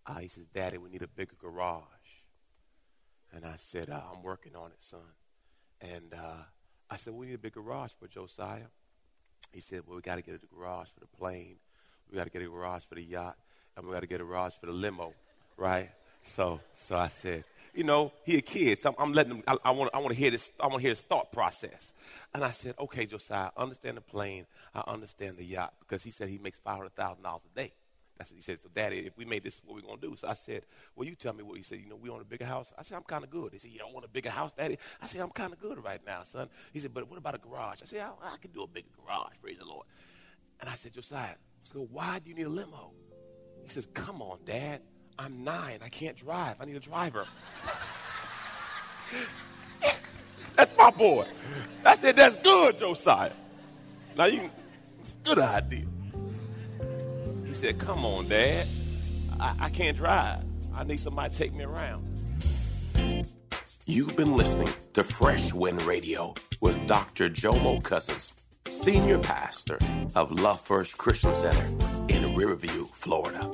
Uh, 0.06 0.18
he 0.18 0.28
says, 0.28 0.46
"Daddy, 0.54 0.78
we 0.78 0.90
need 0.90 1.02
a 1.02 1.08
bigger 1.08 1.36
garage." 1.40 1.84
And 3.32 3.44
I 3.44 3.54
said, 3.58 3.90
uh, 3.90 4.00
I'm 4.12 4.22
working 4.22 4.56
on 4.56 4.70
it, 4.70 4.82
son. 4.82 5.00
And 5.80 6.14
uh, 6.14 6.42
I 6.90 6.96
said, 6.96 7.14
we 7.14 7.26
need 7.26 7.34
a 7.34 7.38
big 7.38 7.52
garage 7.52 7.92
for 7.98 8.08
Josiah. 8.08 8.66
He 9.52 9.60
said, 9.60 9.82
well, 9.86 9.96
we 9.96 10.02
got 10.02 10.16
to 10.16 10.22
get 10.22 10.34
a 10.34 10.54
garage 10.54 10.88
for 10.88 11.00
the 11.00 11.06
plane. 11.06 11.56
We 12.10 12.16
got 12.16 12.24
to 12.24 12.30
get 12.30 12.42
a 12.42 12.48
garage 12.48 12.82
for 12.82 12.96
the 12.96 13.02
yacht. 13.02 13.36
And 13.76 13.86
we 13.86 13.92
got 13.92 14.00
to 14.00 14.06
get 14.06 14.20
a 14.20 14.24
garage 14.24 14.54
for 14.54 14.66
the 14.66 14.72
limo, 14.72 15.14
right? 15.56 15.90
So, 16.24 16.60
so 16.88 16.96
I 16.96 17.08
said, 17.08 17.44
you 17.74 17.84
know, 17.84 18.12
he 18.24 18.36
a 18.36 18.40
kid, 18.40 18.80
so 18.80 18.90
I'm, 18.90 18.94
I'm 18.98 19.12
letting 19.12 19.36
him. 19.36 19.42
I, 19.46 19.56
I 19.64 19.70
want, 19.70 19.90
I 19.94 19.98
want 19.98 20.08
to 20.10 20.14
hear 20.14 20.30
this. 20.30 20.50
I 20.58 20.66
want 20.66 20.78
to 20.78 20.82
hear 20.82 20.90
his 20.90 21.02
thought 21.02 21.32
process. 21.32 21.92
And 22.34 22.44
I 22.44 22.50
said, 22.50 22.74
okay, 22.78 23.06
Josiah, 23.06 23.50
I 23.56 23.62
understand 23.62 23.96
the 23.96 24.02
plane. 24.02 24.46
I 24.74 24.82
understand 24.86 25.36
the 25.36 25.44
yacht 25.44 25.74
because 25.80 26.02
he 26.02 26.10
said 26.10 26.28
he 26.28 26.38
makes 26.38 26.58
five 26.58 26.76
hundred 26.78 26.96
thousand 26.96 27.22
dollars 27.22 27.42
a 27.52 27.56
day. 27.56 27.72
That's 28.18 28.30
what 28.30 28.36
he 28.36 28.42
said. 28.42 28.60
So, 28.60 28.68
Daddy, 28.74 28.98
if 29.06 29.16
we 29.16 29.24
made 29.24 29.44
this, 29.44 29.60
what 29.64 29.74
we 29.76 29.82
gonna 29.82 30.00
do? 30.00 30.14
So 30.14 30.28
I 30.28 30.34
said, 30.34 30.64
Well, 30.94 31.08
you 31.08 31.14
tell 31.14 31.32
me 31.32 31.42
what. 31.42 31.56
He 31.56 31.62
said, 31.62 31.78
You 31.78 31.88
know, 31.88 31.96
we 31.96 32.10
own 32.10 32.20
a 32.20 32.24
bigger 32.24 32.44
house. 32.44 32.72
I 32.76 32.82
said, 32.82 32.96
I'm 32.96 33.02
kind 33.04 33.24
of 33.24 33.30
good. 33.30 33.52
He 33.52 33.58
said, 33.58 33.70
You 33.70 33.78
don't 33.78 33.94
want 33.94 34.04
a 34.04 34.08
bigger 34.08 34.30
house, 34.30 34.52
Daddy? 34.52 34.76
I 35.00 35.06
said, 35.06 35.22
I'm 35.22 35.30
kind 35.30 35.52
of 35.52 35.60
good 35.60 35.82
right 35.82 36.00
now, 36.04 36.22
son. 36.24 36.48
He 36.72 36.80
said, 36.80 36.92
But 36.92 37.08
what 37.08 37.18
about 37.18 37.34
a 37.34 37.38
garage? 37.38 37.78
I 37.82 37.86
said, 37.86 38.00
I, 38.00 38.34
I 38.34 38.36
can 38.36 38.50
do 38.50 38.62
a 38.62 38.66
bigger 38.66 38.88
garage. 39.04 39.32
Praise 39.40 39.58
the 39.58 39.64
Lord. 39.64 39.86
And 40.60 40.68
I 40.68 40.74
said, 40.74 40.92
Josiah, 40.92 41.36
so 41.62 41.88
why 41.90 42.18
do 42.18 42.28
you 42.28 42.36
need 42.36 42.46
a 42.46 42.50
limo? 42.50 42.92
He 43.62 43.70
says, 43.70 43.86
Come 43.94 44.20
on, 44.20 44.40
Dad. 44.44 44.82
I'm 45.20 45.44
nine. 45.44 45.80
I 45.84 45.90
can't 45.90 46.16
drive. 46.16 46.56
I 46.60 46.64
need 46.64 46.76
a 46.76 46.80
driver. 46.80 47.26
that's 50.56 50.74
my 50.78 50.90
boy. 50.90 51.26
I 51.84 51.94
said, 51.96 52.16
That's 52.16 52.36
good, 52.36 52.78
Josiah. 52.78 53.32
Now 54.16 54.24
you, 54.24 54.50
good 55.22 55.38
idea. 55.38 55.84
He 57.44 57.52
said, 57.52 57.78
Come 57.78 58.06
on, 58.06 58.28
Dad. 58.28 58.66
I, 59.38 59.54
I 59.60 59.68
can't 59.68 59.94
drive. 59.94 60.42
I 60.74 60.84
need 60.84 61.00
somebody 61.00 61.30
to 61.30 61.36
take 61.36 61.52
me 61.52 61.64
around. 61.64 62.06
You've 63.84 64.16
been 64.16 64.38
listening 64.38 64.70
to 64.94 65.04
Fresh 65.04 65.52
Wind 65.52 65.82
Radio 65.82 66.32
with 66.62 66.86
Dr. 66.86 67.28
Jomo 67.28 67.82
Cousins, 67.82 68.32
Senior 68.68 69.18
Pastor 69.18 69.78
of 70.14 70.30
Love 70.30 70.62
First 70.62 70.96
Christian 70.96 71.34
Center 71.34 71.66
in 72.08 72.34
Riverview, 72.34 72.86
Florida. 72.94 73.50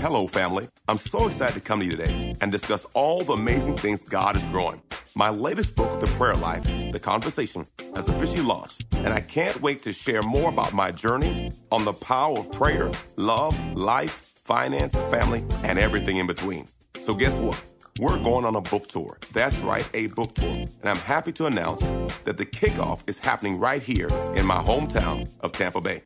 Hello, 0.00 0.28
family. 0.28 0.68
I'm 0.86 0.96
so 0.96 1.26
excited 1.26 1.54
to 1.54 1.60
come 1.60 1.80
to 1.80 1.84
you 1.84 1.90
today 1.90 2.36
and 2.40 2.52
discuss 2.52 2.86
all 2.94 3.24
the 3.24 3.32
amazing 3.32 3.76
things 3.76 4.04
God 4.04 4.36
is 4.36 4.46
growing. 4.46 4.80
My 5.16 5.28
latest 5.28 5.74
book, 5.74 5.98
The 5.98 6.06
Prayer 6.06 6.36
Life, 6.36 6.62
The 6.92 7.00
Conversation, 7.00 7.66
has 7.96 8.08
officially 8.08 8.42
launched, 8.42 8.84
and 8.94 9.08
I 9.08 9.20
can't 9.20 9.60
wait 9.60 9.82
to 9.82 9.92
share 9.92 10.22
more 10.22 10.50
about 10.50 10.72
my 10.72 10.92
journey 10.92 11.50
on 11.72 11.84
the 11.84 11.92
power 11.92 12.38
of 12.38 12.52
prayer, 12.52 12.92
love, 13.16 13.58
life, 13.76 14.34
finance, 14.44 14.94
family, 15.10 15.44
and 15.64 15.80
everything 15.80 16.18
in 16.18 16.28
between. 16.28 16.68
So, 17.00 17.12
guess 17.12 17.36
what? 17.38 17.60
We're 17.98 18.22
going 18.22 18.44
on 18.44 18.54
a 18.54 18.60
book 18.60 18.86
tour. 18.86 19.18
That's 19.32 19.58
right, 19.58 19.88
a 19.94 20.06
book 20.06 20.32
tour. 20.36 20.48
And 20.48 20.84
I'm 20.84 20.98
happy 20.98 21.32
to 21.32 21.46
announce 21.46 21.80
that 22.22 22.36
the 22.36 22.46
kickoff 22.46 23.00
is 23.08 23.18
happening 23.18 23.58
right 23.58 23.82
here 23.82 24.10
in 24.36 24.46
my 24.46 24.62
hometown 24.62 25.28
of 25.40 25.50
Tampa 25.50 25.80
Bay. 25.80 26.02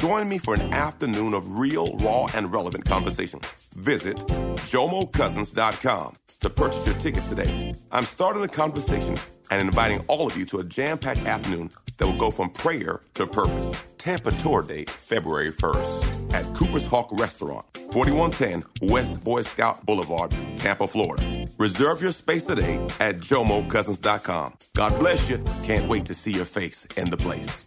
Join 0.00 0.30
me 0.30 0.38
for 0.38 0.54
an 0.54 0.72
afternoon 0.72 1.34
of 1.34 1.58
real, 1.58 1.94
raw, 1.98 2.26
and 2.34 2.50
relevant 2.50 2.86
conversation. 2.86 3.38
Visit 3.74 4.16
jomocousins.com 4.16 6.16
to 6.40 6.48
purchase 6.48 6.86
your 6.86 6.94
tickets 6.94 7.28
today. 7.28 7.74
I'm 7.92 8.04
starting 8.04 8.42
a 8.42 8.48
conversation 8.48 9.18
and 9.50 9.60
inviting 9.60 10.00
all 10.06 10.26
of 10.26 10.38
you 10.38 10.46
to 10.46 10.60
a 10.60 10.64
jam-packed 10.64 11.26
afternoon 11.26 11.70
that 11.98 12.06
will 12.06 12.16
go 12.16 12.30
from 12.30 12.48
prayer 12.48 13.02
to 13.12 13.26
purpose. 13.26 13.84
Tampa 13.98 14.30
tour 14.30 14.62
date 14.62 14.88
February 14.88 15.52
1st 15.52 16.32
at 16.32 16.56
Cooper's 16.56 16.86
Hawk 16.86 17.10
Restaurant, 17.12 17.66
4110 17.92 18.64
West 18.90 19.22
Boy 19.22 19.42
Scout 19.42 19.84
Boulevard, 19.84 20.30
Tampa, 20.56 20.88
Florida. 20.88 21.46
Reserve 21.58 22.00
your 22.00 22.12
space 22.12 22.46
today 22.46 22.76
at 23.00 23.18
jomocousins.com. 23.18 24.54
God 24.74 24.98
bless 24.98 25.28
you. 25.28 25.44
Can't 25.62 25.90
wait 25.90 26.06
to 26.06 26.14
see 26.14 26.32
your 26.32 26.46
face 26.46 26.86
in 26.96 27.10
the 27.10 27.18
place. 27.18 27.66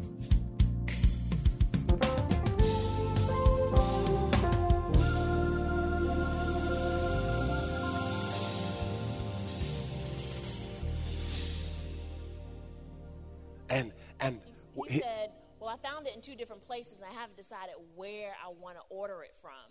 Want 18.59 18.77
to 18.77 18.83
order 18.89 19.23
it 19.23 19.33
from. 19.41 19.69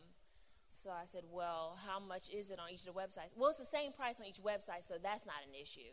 So 0.70 0.90
I 0.90 1.04
said, 1.04 1.22
Well, 1.30 1.76
how 1.86 1.98
much 2.00 2.30
is 2.30 2.50
it 2.50 2.58
on 2.58 2.70
each 2.72 2.86
of 2.86 2.94
the 2.94 2.98
websites? 3.00 3.30
Well, 3.36 3.50
it's 3.50 3.58
the 3.58 3.64
same 3.64 3.92
price 3.92 4.20
on 4.20 4.26
each 4.26 4.40
website, 4.42 4.82
so 4.82 4.94
that's 5.02 5.26
not 5.26 5.36
an 5.46 5.54
issue. 5.60 5.92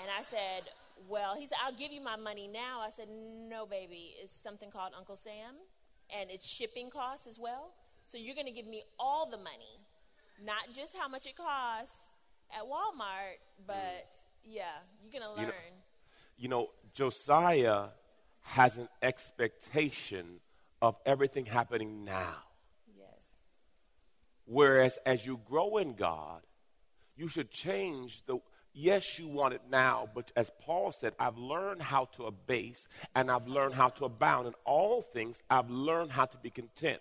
And 0.00 0.08
I 0.16 0.22
said, 0.22 0.70
Well, 1.08 1.34
he 1.36 1.46
said, 1.46 1.58
I'll 1.64 1.74
give 1.76 1.92
you 1.92 2.00
my 2.02 2.16
money 2.16 2.48
now. 2.48 2.80
I 2.80 2.88
said, 2.90 3.08
No, 3.10 3.66
baby. 3.66 4.14
It's 4.22 4.32
something 4.42 4.70
called 4.70 4.92
Uncle 4.96 5.16
Sam, 5.16 5.54
and 6.18 6.30
it's 6.30 6.46
shipping 6.48 6.90
costs 6.90 7.26
as 7.26 7.38
well. 7.38 7.70
So 8.06 8.16
you're 8.16 8.34
going 8.34 8.46
to 8.46 8.52
give 8.52 8.66
me 8.66 8.82
all 8.98 9.28
the 9.30 9.36
money, 9.36 9.74
not 10.42 10.74
just 10.74 10.96
how 10.96 11.08
much 11.08 11.26
it 11.26 11.36
costs 11.36 11.96
at 12.56 12.64
Walmart, 12.64 13.36
but 13.66 14.06
yeah, 14.44 14.80
you're 15.02 15.12
going 15.12 15.22
to 15.22 15.40
You 15.40 15.46
learn. 15.46 15.54
know- 15.54 15.74
you 16.40 16.48
know, 16.48 16.68
Josiah 16.94 17.86
has 18.42 18.78
an 18.78 18.88
expectation 19.02 20.40
of 20.80 20.96
everything 21.06 21.46
happening 21.46 22.04
now. 22.04 22.36
yes. 22.96 23.28
Whereas 24.44 24.98
as 25.04 25.26
you 25.26 25.40
grow 25.44 25.76
in 25.78 25.94
God, 25.94 26.42
you 27.16 27.28
should 27.28 27.50
change 27.50 28.24
the. 28.26 28.38
Yes, 28.74 29.18
you 29.18 29.26
want 29.26 29.54
it 29.54 29.62
now, 29.68 30.08
but 30.14 30.30
as 30.36 30.52
Paul 30.60 30.92
said, 30.92 31.12
I've 31.18 31.36
learned 31.36 31.82
how 31.82 32.04
to 32.12 32.26
abase 32.26 32.86
and 33.16 33.28
I've 33.28 33.48
learned 33.48 33.74
how 33.74 33.88
to 33.88 34.04
abound. 34.04 34.46
In 34.46 34.54
all 34.64 35.02
things, 35.02 35.42
I've 35.50 35.68
learned 35.68 36.12
how 36.12 36.26
to 36.26 36.36
be 36.36 36.50
content. 36.50 37.00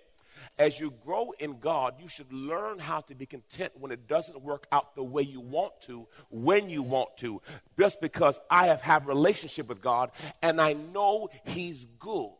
As 0.58 0.80
you 0.80 0.92
grow 1.06 1.34
in 1.40 1.60
God, 1.60 1.96
you 2.00 2.08
should 2.08 2.32
learn 2.32 2.80
how 2.80 3.02
to 3.02 3.16
be 3.16 3.26
content 3.26 3.74
when 3.80 3.92
it 3.92 4.08
doesn't 4.08 4.42
work 4.42 4.66
out 4.72 4.96
the 4.96 5.04
way 5.04 5.22
you 5.22 5.40
want 5.40 5.80
to, 5.82 6.08
when 6.30 6.70
you 6.70 6.82
want 6.82 7.16
to, 7.18 7.42
just 7.78 8.02
because 8.02 8.40
I 8.50 8.68
have 8.68 8.82
had 8.82 9.06
relationship 9.06 9.68
with 9.68 9.82
God 9.82 10.12
and 10.42 10.60
I 10.60 10.74
know 10.74 11.30
He's 11.46 11.86
good. 12.00 12.32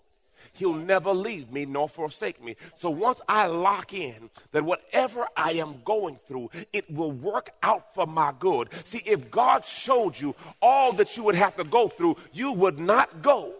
He'll 0.54 0.74
never 0.74 1.14
leave 1.14 1.52
me 1.52 1.66
nor 1.66 1.90
forsake 1.90 2.44
me. 2.44 2.56
So 2.74 2.90
once 2.90 3.22
I 3.28 3.48
lock 3.48 3.94
in 3.94 4.30
that 4.52 4.64
whatever 4.64 5.28
I 5.36 5.54
am 5.54 5.82
going 5.84 6.16
through, 6.16 6.50
it 6.74 6.90
will 6.92 7.12
work 7.12 7.52
out 7.64 7.94
for 7.94 8.06
my 8.06 8.34
good. 8.38 8.70
See, 8.86 9.02
if 9.06 9.32
God 9.32 9.66
showed 9.66 10.20
you 10.20 10.36
all 10.62 10.94
that 10.94 11.16
you 11.18 11.24
would 11.24 11.36
have 11.36 11.56
to 11.58 11.64
go 11.64 11.88
through, 11.88 12.18
you 12.34 12.54
would 12.54 12.80
not 12.80 13.22
go. 13.22 13.54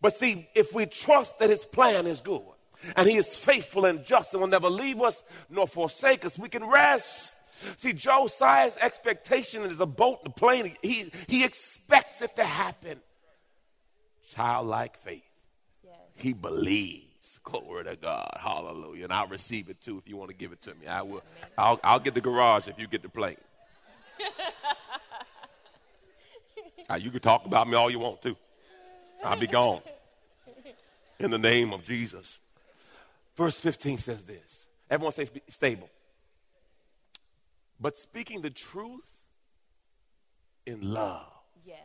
But 0.00 0.14
see, 0.14 0.48
if 0.54 0.72
we 0.72 0.86
trust 0.86 1.38
that 1.38 1.50
his 1.50 1.64
plan 1.64 2.06
is 2.06 2.20
good 2.20 2.42
and 2.96 3.08
he 3.08 3.16
is 3.16 3.34
faithful 3.34 3.84
and 3.84 4.04
just 4.04 4.32
and 4.32 4.40
will 4.40 4.48
never 4.48 4.70
leave 4.70 5.00
us 5.00 5.22
nor 5.50 5.66
forsake 5.66 6.24
us, 6.24 6.38
we 6.38 6.48
can 6.48 6.64
rest. 6.64 7.34
See, 7.76 7.92
Josiah's 7.92 8.76
expectation 8.80 9.62
is 9.62 9.80
a 9.80 9.86
boat 9.86 10.20
a 10.24 10.30
plane. 10.30 10.76
He, 10.82 11.10
he 11.26 11.44
expects 11.44 12.22
it 12.22 12.36
to 12.36 12.44
happen. 12.44 13.00
Childlike 14.34 14.98
faith. 14.98 15.22
Yes. 15.84 15.94
He 16.16 16.32
believes. 16.32 17.40
Glory 17.42 17.84
to 17.84 17.96
God. 17.96 18.36
Hallelujah. 18.40 19.04
And 19.04 19.12
I'll 19.12 19.26
receive 19.26 19.68
it 19.68 19.80
too 19.80 19.98
if 19.98 20.08
you 20.08 20.16
want 20.16 20.30
to 20.30 20.36
give 20.36 20.52
it 20.52 20.62
to 20.62 20.74
me. 20.74 20.86
I 20.86 21.02
will. 21.02 21.22
I'll, 21.56 21.80
I'll 21.84 22.00
get 22.00 22.14
the 22.14 22.20
garage 22.20 22.68
if 22.68 22.78
you 22.78 22.86
get 22.86 23.02
the 23.02 23.08
plane. 23.08 23.36
Uh, 26.90 26.94
you 26.94 27.10
can 27.10 27.20
talk 27.20 27.44
about 27.44 27.68
me 27.68 27.74
all 27.74 27.90
you 27.90 27.98
want 27.98 28.22
to. 28.22 28.34
I'll 29.22 29.38
be 29.38 29.46
gone. 29.46 29.82
In 31.18 31.30
the 31.30 31.38
name 31.38 31.72
of 31.74 31.82
Jesus. 31.82 32.38
Verse 33.36 33.60
15 33.60 33.98
says 33.98 34.24
this. 34.24 34.66
Everyone 34.90 35.12
say 35.12 35.28
stable. 35.48 35.90
But 37.78 37.96
speaking 37.96 38.40
the 38.40 38.50
truth 38.50 39.06
in 40.64 40.92
love. 40.94 41.26
Yes. 41.64 41.76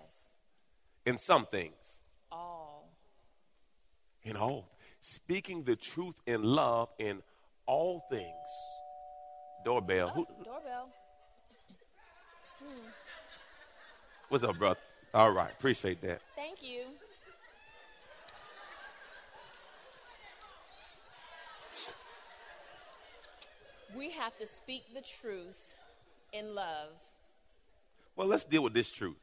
In 1.05 1.17
some 1.17 1.45
things. 1.47 1.73
In 4.25 4.37
all. 4.37 4.69
Speaking 5.01 5.63
the 5.63 5.75
truth 5.75 6.15
in 6.25 6.43
love 6.43 6.89
in 6.97 7.21
all 7.65 8.05
things. 8.09 8.31
Doorbell. 9.65 10.13
Oh, 10.15 10.43
doorbell. 10.43 10.89
Hmm. 12.59 12.87
What's 14.29 14.43
up, 14.43 14.57
brother? 14.57 14.79
All 15.13 15.31
right, 15.31 15.51
appreciate 15.51 16.01
that. 16.01 16.21
Thank 16.35 16.63
you. 16.63 16.83
We 23.95 24.09
have 24.11 24.35
to 24.37 24.47
speak 24.47 24.83
the 24.93 25.01
truth 25.01 25.77
in 26.31 26.55
love. 26.55 26.89
Well, 28.15 28.27
let's 28.27 28.45
deal 28.45 28.63
with 28.63 28.73
this 28.73 28.91
truth. 28.91 29.17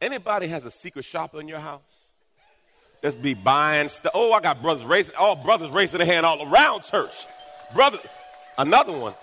Anybody 0.00 0.46
has 0.48 0.64
a 0.64 0.70
secret 0.70 1.04
shopper 1.04 1.40
in 1.40 1.48
your 1.48 1.60
house? 1.60 2.01
Let's 3.02 3.16
be 3.16 3.34
buying 3.34 3.88
stuff. 3.88 4.12
Oh, 4.14 4.32
I 4.32 4.40
got 4.40 4.62
brothers 4.62 4.84
racing. 4.84 5.14
All 5.18 5.34
brothers 5.34 5.70
racing 5.70 5.98
their 5.98 6.06
hand 6.06 6.24
all 6.24 6.48
around 6.52 6.82
church. 6.84 7.26
Brother, 7.74 7.98
another 8.58 8.92
one. 8.92 9.14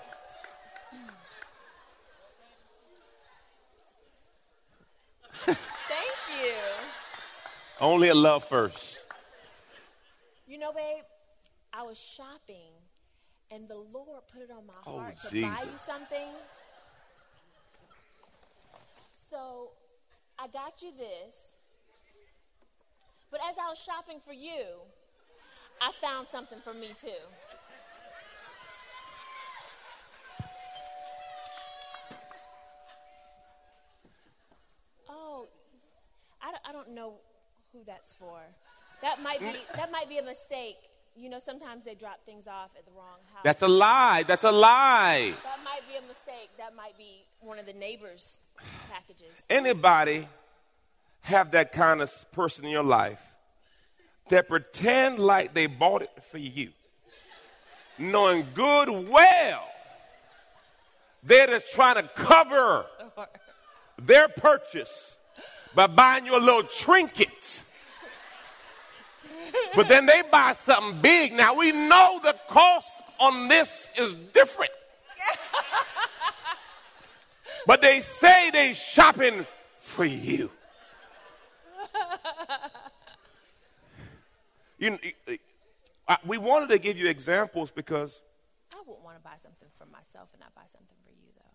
Thank 5.46 5.56
you. 6.42 6.52
Only 7.80 8.08
a 8.08 8.14
love 8.14 8.44
first. 8.44 9.00
You 10.46 10.58
know, 10.58 10.72
babe, 10.72 11.04
I 11.72 11.82
was 11.82 11.98
shopping 11.98 12.72
and 13.50 13.68
the 13.68 13.76
Lord 13.76 14.22
put 14.32 14.42
it 14.42 14.50
on 14.50 14.66
my 14.66 14.74
Oh, 14.86 14.98
heart 14.98 15.20
to 15.22 15.30
Jesus. 15.30 15.48
buy 15.48 15.62
you 15.64 15.78
something. 15.78 16.28
So 19.30 19.70
I 20.38 20.48
got 20.48 20.82
you 20.82 20.92
this. 20.96 21.49
But 23.30 23.40
as 23.48 23.56
I 23.58 23.68
was 23.68 23.78
shopping 23.78 24.18
for 24.26 24.32
you, 24.32 24.82
I 25.80 25.92
found 26.00 26.26
something 26.30 26.58
for 26.60 26.74
me 26.74 26.88
too. 27.00 27.08
Oh, 35.08 35.46
I 36.42 36.50
don't, 36.50 36.62
I 36.68 36.72
don't 36.72 36.90
know 36.90 37.14
who 37.72 37.80
that's 37.86 38.14
for. 38.14 38.40
That 39.02 39.22
might 39.22 39.40
be 39.40 39.54
that 39.76 39.90
might 39.90 40.08
be 40.08 40.18
a 40.18 40.22
mistake. 40.22 40.76
You 41.16 41.28
know, 41.28 41.38
sometimes 41.38 41.84
they 41.84 41.94
drop 41.94 42.24
things 42.24 42.46
off 42.46 42.70
at 42.78 42.84
the 42.84 42.92
wrong 42.92 43.18
house. 43.32 43.42
That's 43.44 43.62
a 43.62 43.68
lie. 43.68 44.24
That's 44.26 44.44
a 44.44 44.52
lie. 44.52 45.32
that 45.42 45.58
might 45.64 45.86
be 45.88 45.96
a 45.96 46.06
mistake. 46.06 46.50
That 46.58 46.74
might 46.76 46.96
be 46.96 47.24
one 47.40 47.58
of 47.58 47.66
the 47.66 47.72
neighbors' 47.72 48.38
packages. 48.90 49.42
Anybody 49.48 50.28
have 51.22 51.52
that 51.52 51.72
kind 51.72 52.00
of 52.00 52.32
person 52.32 52.64
in 52.64 52.70
your 52.70 52.82
life 52.82 53.20
that 54.28 54.48
pretend 54.48 55.18
like 55.18 55.54
they 55.54 55.66
bought 55.66 56.02
it 56.02 56.10
for 56.30 56.38
you, 56.38 56.70
knowing 57.98 58.46
good 58.54 59.08
well 59.08 59.70
they're 61.22 61.46
just 61.46 61.72
trying 61.72 61.96
to 61.96 62.02
cover 62.14 62.86
their 63.98 64.28
purchase 64.28 65.16
by 65.74 65.86
buying 65.86 66.26
you 66.26 66.36
a 66.36 66.40
little 66.40 66.62
trinket. 66.62 67.62
But 69.74 69.88
then 69.88 70.06
they 70.06 70.22
buy 70.30 70.52
something 70.52 71.00
big. 71.00 71.32
Now 71.32 71.54
we 71.54 71.72
know 71.72 72.20
the 72.22 72.34
cost 72.48 72.88
on 73.18 73.48
this 73.48 73.88
is 73.98 74.14
different. 74.32 74.72
but 77.66 77.82
they 77.82 78.00
say 78.00 78.50
they 78.50 78.72
shopping 78.72 79.46
for 79.78 80.04
you. 80.04 80.50
You 84.78 84.98
I- 86.08 86.18
we 86.26 86.38
wanted 86.38 86.70
to 86.70 86.78
give 86.78 86.96
you 86.98 87.08
examples 87.08 87.70
because 87.70 88.20
I 88.74 88.78
wouldn't 88.86 89.04
want 89.04 89.16
to 89.16 89.22
buy 89.22 89.36
something 89.42 89.68
for 89.78 89.86
myself 89.86 90.28
and 90.32 90.40
not 90.40 90.54
buy 90.54 90.62
something 90.72 90.96
for 91.04 91.10
you, 91.12 91.28
though. 91.36 91.54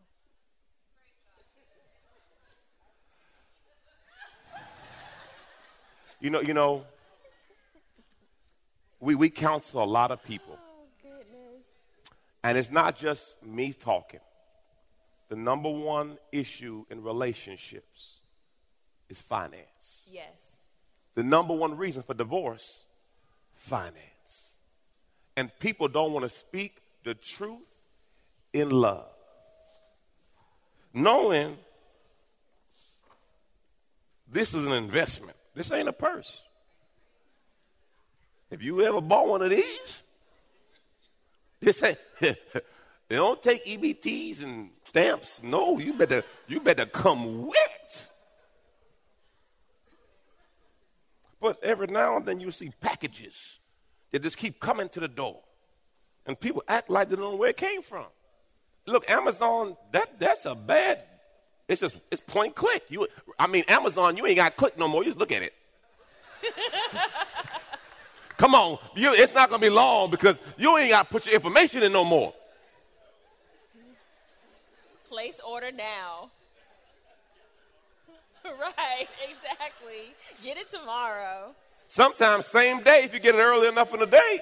you 6.22 6.30
know, 6.30 6.42
you 6.42 6.54
know, 6.54 6.86
we, 9.00 9.16
we 9.16 9.30
counsel 9.30 9.84
a 9.84 9.86
lot 9.86 10.12
of 10.12 10.24
people. 10.24 10.58
Oh, 10.58 10.86
goodness. 11.02 11.66
And 12.44 12.58
it's 12.58 12.72
not 12.72 12.96
just 12.96 13.44
me 13.44 13.74
talking. 13.74 14.22
The 15.30 15.36
number 15.36 15.70
one 15.70 16.18
issue 16.32 16.86
in 16.90 17.04
relationships 17.04 18.20
is 19.10 19.20
finance. 19.20 19.66
Yes. 20.06 20.60
The 21.16 21.24
number 21.24 21.54
one 21.54 21.78
reason 21.78 22.04
for 22.04 22.14
divorce, 22.14 22.86
finance. 23.56 23.96
And 25.38 25.52
people 25.60 25.88
don't 25.88 26.14
want 26.14 26.24
to 26.24 26.30
speak 26.30 26.78
the 27.04 27.14
truth 27.14 27.72
in 28.54 28.70
love. 28.70 29.08
Knowing 30.94 31.58
this 34.32 34.54
is 34.54 34.66
an 34.66 34.74
investment. 34.74 35.38
This 35.54 35.72
ain't 35.72 35.88
a 35.88 35.94
purse. 35.94 36.42
If 38.52 38.64
you 38.64 38.82
ever 38.86 39.02
bought 39.02 39.28
one 39.28 39.42
of 39.42 39.50
these, 39.50 40.02
this 41.60 41.82
ain't 41.84 41.98
they 42.20 42.36
don't 43.10 43.42
take 43.42 43.66
EBTs 43.66 44.44
and 44.44 44.70
stamps. 44.84 45.42
No, 45.44 45.80
you 45.80 45.94
better 45.94 46.24
you 46.48 46.60
better 46.60 46.86
come 46.86 47.48
with 47.48 47.58
it. 47.84 48.08
But 51.46 51.64
every 51.64 51.86
now 51.86 52.18
and 52.18 52.26
then 52.26 52.40
you 52.40 52.50
see 52.50 52.72
packages 52.82 53.60
that 54.12 54.24
just 54.24 54.36
keep 54.36 54.60
coming 54.60 54.90
to 54.90 55.00
the 55.00 55.08
door. 55.08 55.42
And 56.26 56.40
people 56.40 56.64
act 56.68 56.90
like 56.90 57.08
they 57.08 57.16
don't 57.16 57.34
know 57.34 57.36
where 57.36 57.52
it 57.52 57.58
came 57.58 57.84
from. 57.84 58.08
Look, 58.88 59.08
Amazon, 59.08 59.78
that 59.92 60.20
that's 60.20 60.48
a 60.48 60.56
bad, 60.56 61.04
it's 61.68 61.82
just 61.82 61.98
it's 62.10 62.20
point 62.20 62.56
click. 62.56 62.86
You 62.90 63.08
I 63.38 63.46
mean 63.46 63.64
Amazon, 63.68 64.18
you 64.18 64.26
ain't 64.26 64.38
got 64.38 64.50
to 64.50 64.56
click 64.56 64.76
no 64.76 64.88
more. 64.88 65.04
You 65.04 65.12
just 65.12 65.20
look 65.20 65.32
at 65.32 65.44
it. 65.44 65.54
Come 68.38 68.56
on, 68.56 68.80
you, 68.96 69.14
it's 69.14 69.36
not 69.36 69.52
gonna 69.52 69.62
be 69.62 69.70
long 69.70 70.10
because 70.10 70.40
you 70.58 70.76
ain't 70.80 70.90
got 70.90 71.04
to 71.04 71.10
put 71.12 71.28
your 71.28 71.36
information 71.36 71.84
in 71.84 71.94
no 71.94 72.04
more. 72.04 72.34
Place 75.08 75.40
order 75.48 75.72
now. 75.72 76.32
right, 78.62 79.08
exactly. 79.30 80.14
Get 80.44 80.58
it 80.58 80.70
tomorrow. 80.70 81.54
Sometimes 81.88 82.46
same 82.48 82.82
day 82.84 83.04
if 83.04 83.14
you 83.14 83.20
get 83.20 83.36
it 83.36 83.40
early 83.40 83.68
enough 83.68 83.94
in 83.94 84.00
the 84.00 84.06
day. 84.08 84.42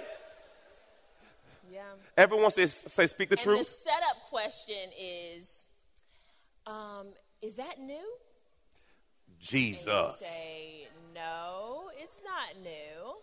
Yeah. 1.72 1.82
Everyone 2.18 2.52
says 2.52 2.84
say 2.88 3.08
speak 3.08 3.30
the 3.30 3.36
and 3.36 3.44
truth. 3.44 3.60
the 3.84 3.90
setup 3.90 4.18
question 4.30 4.76
is 5.00 5.50
um, 6.66 7.08
Is 7.42 7.56
that 7.56 7.80
new? 7.80 7.94
And 7.94 8.00
you 9.38 9.74
Jesus. 9.76 10.18
say, 10.20 10.88
No, 11.14 11.90
it's 11.98 12.20
not 12.24 12.64
new. 12.64 13.14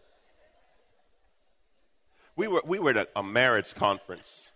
We 2.36 2.48
were, 2.48 2.62
we 2.64 2.78
were 2.78 2.90
at 2.90 3.10
a 3.16 3.22
marriage 3.22 3.74
conference. 3.74 4.48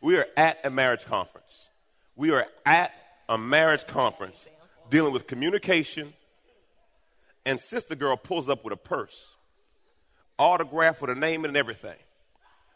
We 0.00 0.14
were 0.16 0.26
at 0.36 0.58
a 0.64 0.70
marriage 0.70 1.04
conference. 1.04 1.70
We 2.16 2.30
were 2.30 2.46
at 2.66 2.92
a 3.28 3.38
marriage 3.38 3.86
conference 3.86 4.46
dealing 4.90 5.12
with 5.12 5.26
communication, 5.26 6.12
and 7.46 7.60
Sister 7.60 7.94
Girl 7.94 8.16
pulls 8.16 8.48
up 8.48 8.64
with 8.64 8.72
a 8.72 8.76
purse, 8.76 9.34
autograph 10.38 11.00
with 11.00 11.10
a 11.10 11.14
name 11.14 11.44
and 11.44 11.56
everything. 11.56 11.96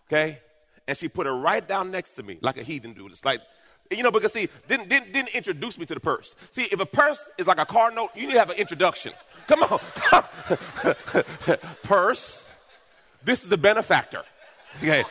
Okay? 0.07 0.40
And 0.87 0.97
she 0.97 1.09
put 1.09 1.27
it 1.27 1.31
right 1.31 1.66
down 1.66 1.90
next 1.90 2.11
to 2.12 2.23
me 2.23 2.38
like 2.40 2.57
a 2.57 2.62
heathen 2.62 2.94
dude. 2.94 3.12
It's 3.12 3.25
like, 3.25 3.40
you 3.90 4.03
know, 4.03 4.11
because 4.11 4.33
see, 4.33 4.49
didn't, 4.66 4.88
didn't, 4.88 5.12
didn't 5.12 5.31
introduce 5.31 5.79
me 5.79 5.87
to 5.87 5.94
the 5.94 6.01
purse. 6.01 6.35
See, 6.51 6.64
if 6.64 6.81
a 6.81 6.87
purse 6.87 7.31
is 7.38 7.47
like 7.47 7.59
a 7.59 7.66
car 7.66 7.90
note, 7.90 8.11
you 8.14 8.27
need 8.27 8.35
to 8.35 8.38
have 8.38 8.51
an 8.51 8.57
introduction. 8.57 9.12
Come 9.47 9.62
on. 9.62 9.81
purse, 11.83 12.47
this 13.25 13.42
is 13.42 13.49
the 13.49 13.59
benefactor. 13.59 14.23
Okay, 14.76 15.04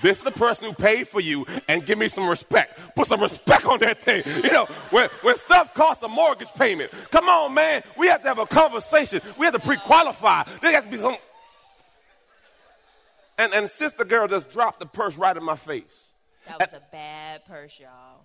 this 0.00 0.18
is 0.18 0.24
the 0.24 0.30
person 0.30 0.68
who 0.68 0.74
paid 0.74 1.06
for 1.06 1.20
you 1.20 1.46
and 1.68 1.84
give 1.84 1.98
me 1.98 2.08
some 2.08 2.26
respect. 2.26 2.78
Put 2.96 3.08
some 3.08 3.20
respect 3.20 3.66
on 3.66 3.78
that 3.80 4.02
thing. 4.02 4.22
You 4.42 4.50
know, 4.50 4.64
when, 4.90 5.08
when 5.20 5.36
stuff 5.36 5.74
costs 5.74 6.02
a 6.02 6.08
mortgage 6.08 6.52
payment, 6.54 6.90
come 7.10 7.28
on, 7.28 7.52
man. 7.52 7.82
We 7.98 8.08
have 8.08 8.22
to 8.22 8.28
have 8.28 8.38
a 8.38 8.46
conversation. 8.46 9.20
We 9.38 9.44
have 9.44 9.54
to 9.54 9.60
pre 9.60 9.76
qualify. 9.76 10.44
There 10.62 10.72
has 10.72 10.84
to 10.84 10.90
be 10.90 10.96
some. 10.96 11.16
And, 13.38 13.52
and 13.52 13.70
sister 13.70 14.04
girl 14.04 14.28
just 14.28 14.50
dropped 14.50 14.80
the 14.80 14.86
purse 14.86 15.16
right 15.16 15.36
in 15.36 15.44
my 15.44 15.56
face. 15.56 16.12
That 16.48 16.60
was 16.60 16.80
a 16.80 16.82
bad 16.90 17.44
purse, 17.44 17.78
y'all. 17.80 18.22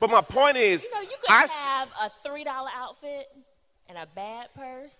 But 0.00 0.10
my 0.10 0.20
point 0.20 0.56
is, 0.56 0.84
You 0.84 0.94
know, 0.94 1.00
you 1.00 1.16
could 1.20 1.30
I, 1.30 1.46
have 1.46 1.88
a 2.00 2.10
three 2.22 2.44
dollar 2.44 2.70
outfit 2.74 3.26
and 3.88 3.98
a 3.98 4.06
bad 4.14 4.48
purse. 4.54 4.98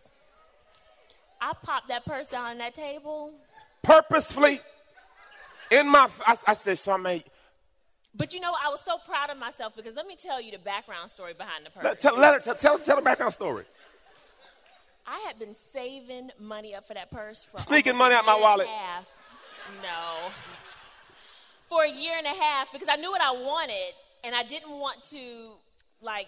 I 1.40 1.52
popped 1.62 1.88
that 1.88 2.04
purse 2.04 2.28
down 2.28 2.46
on 2.46 2.58
that 2.58 2.74
table, 2.74 3.32
purposefully 3.82 4.60
in 5.70 5.88
my, 5.88 6.08
I, 6.26 6.34
said, 6.34 6.36
so 6.36 6.42
I 6.46 6.54
said, 6.54 6.76
Charmaine, 6.78 7.24
but 8.14 8.34
you 8.34 8.40
know, 8.40 8.52
I 8.52 8.68
was 8.68 8.80
so 8.80 8.98
proud 8.98 9.30
of 9.30 9.38
myself 9.38 9.76
because 9.76 9.94
let 9.94 10.06
me 10.06 10.16
tell 10.16 10.40
you 10.40 10.50
the 10.50 10.58
background 10.58 11.10
story 11.10 11.34
behind 11.34 11.64
the 11.64 11.70
purse. 11.70 11.84
let, 11.84 12.00
tell, 12.00 12.18
let 12.18 12.34
her, 12.34 12.40
tell, 12.40 12.54
tell, 12.54 12.78
tell 12.78 12.96
the 12.96 13.02
background 13.02 13.32
story. 13.32 13.64
I 15.06 15.18
had 15.26 15.38
been 15.38 15.54
saving 15.54 16.30
money 16.38 16.74
up 16.74 16.86
for 16.86 16.94
that 16.94 17.10
purse 17.10 17.44
for 17.44 17.58
Sneaking 17.58 17.96
money 17.96 18.14
out 18.14 18.26
my 18.26 18.34
year 18.34 18.42
wallet. 18.42 18.66
And 18.66 18.74
a 18.74 18.78
half. 18.78 19.06
No, 19.82 20.30
for 21.68 21.84
a 21.84 21.90
year 21.90 22.14
and 22.16 22.26
a 22.26 22.42
half 22.42 22.72
because 22.72 22.88
I 22.90 22.96
knew 22.96 23.10
what 23.10 23.20
I 23.20 23.32
wanted, 23.32 23.92
and 24.24 24.34
I 24.34 24.42
didn't 24.42 24.70
want 24.70 25.04
to 25.04 25.52
like, 26.02 26.26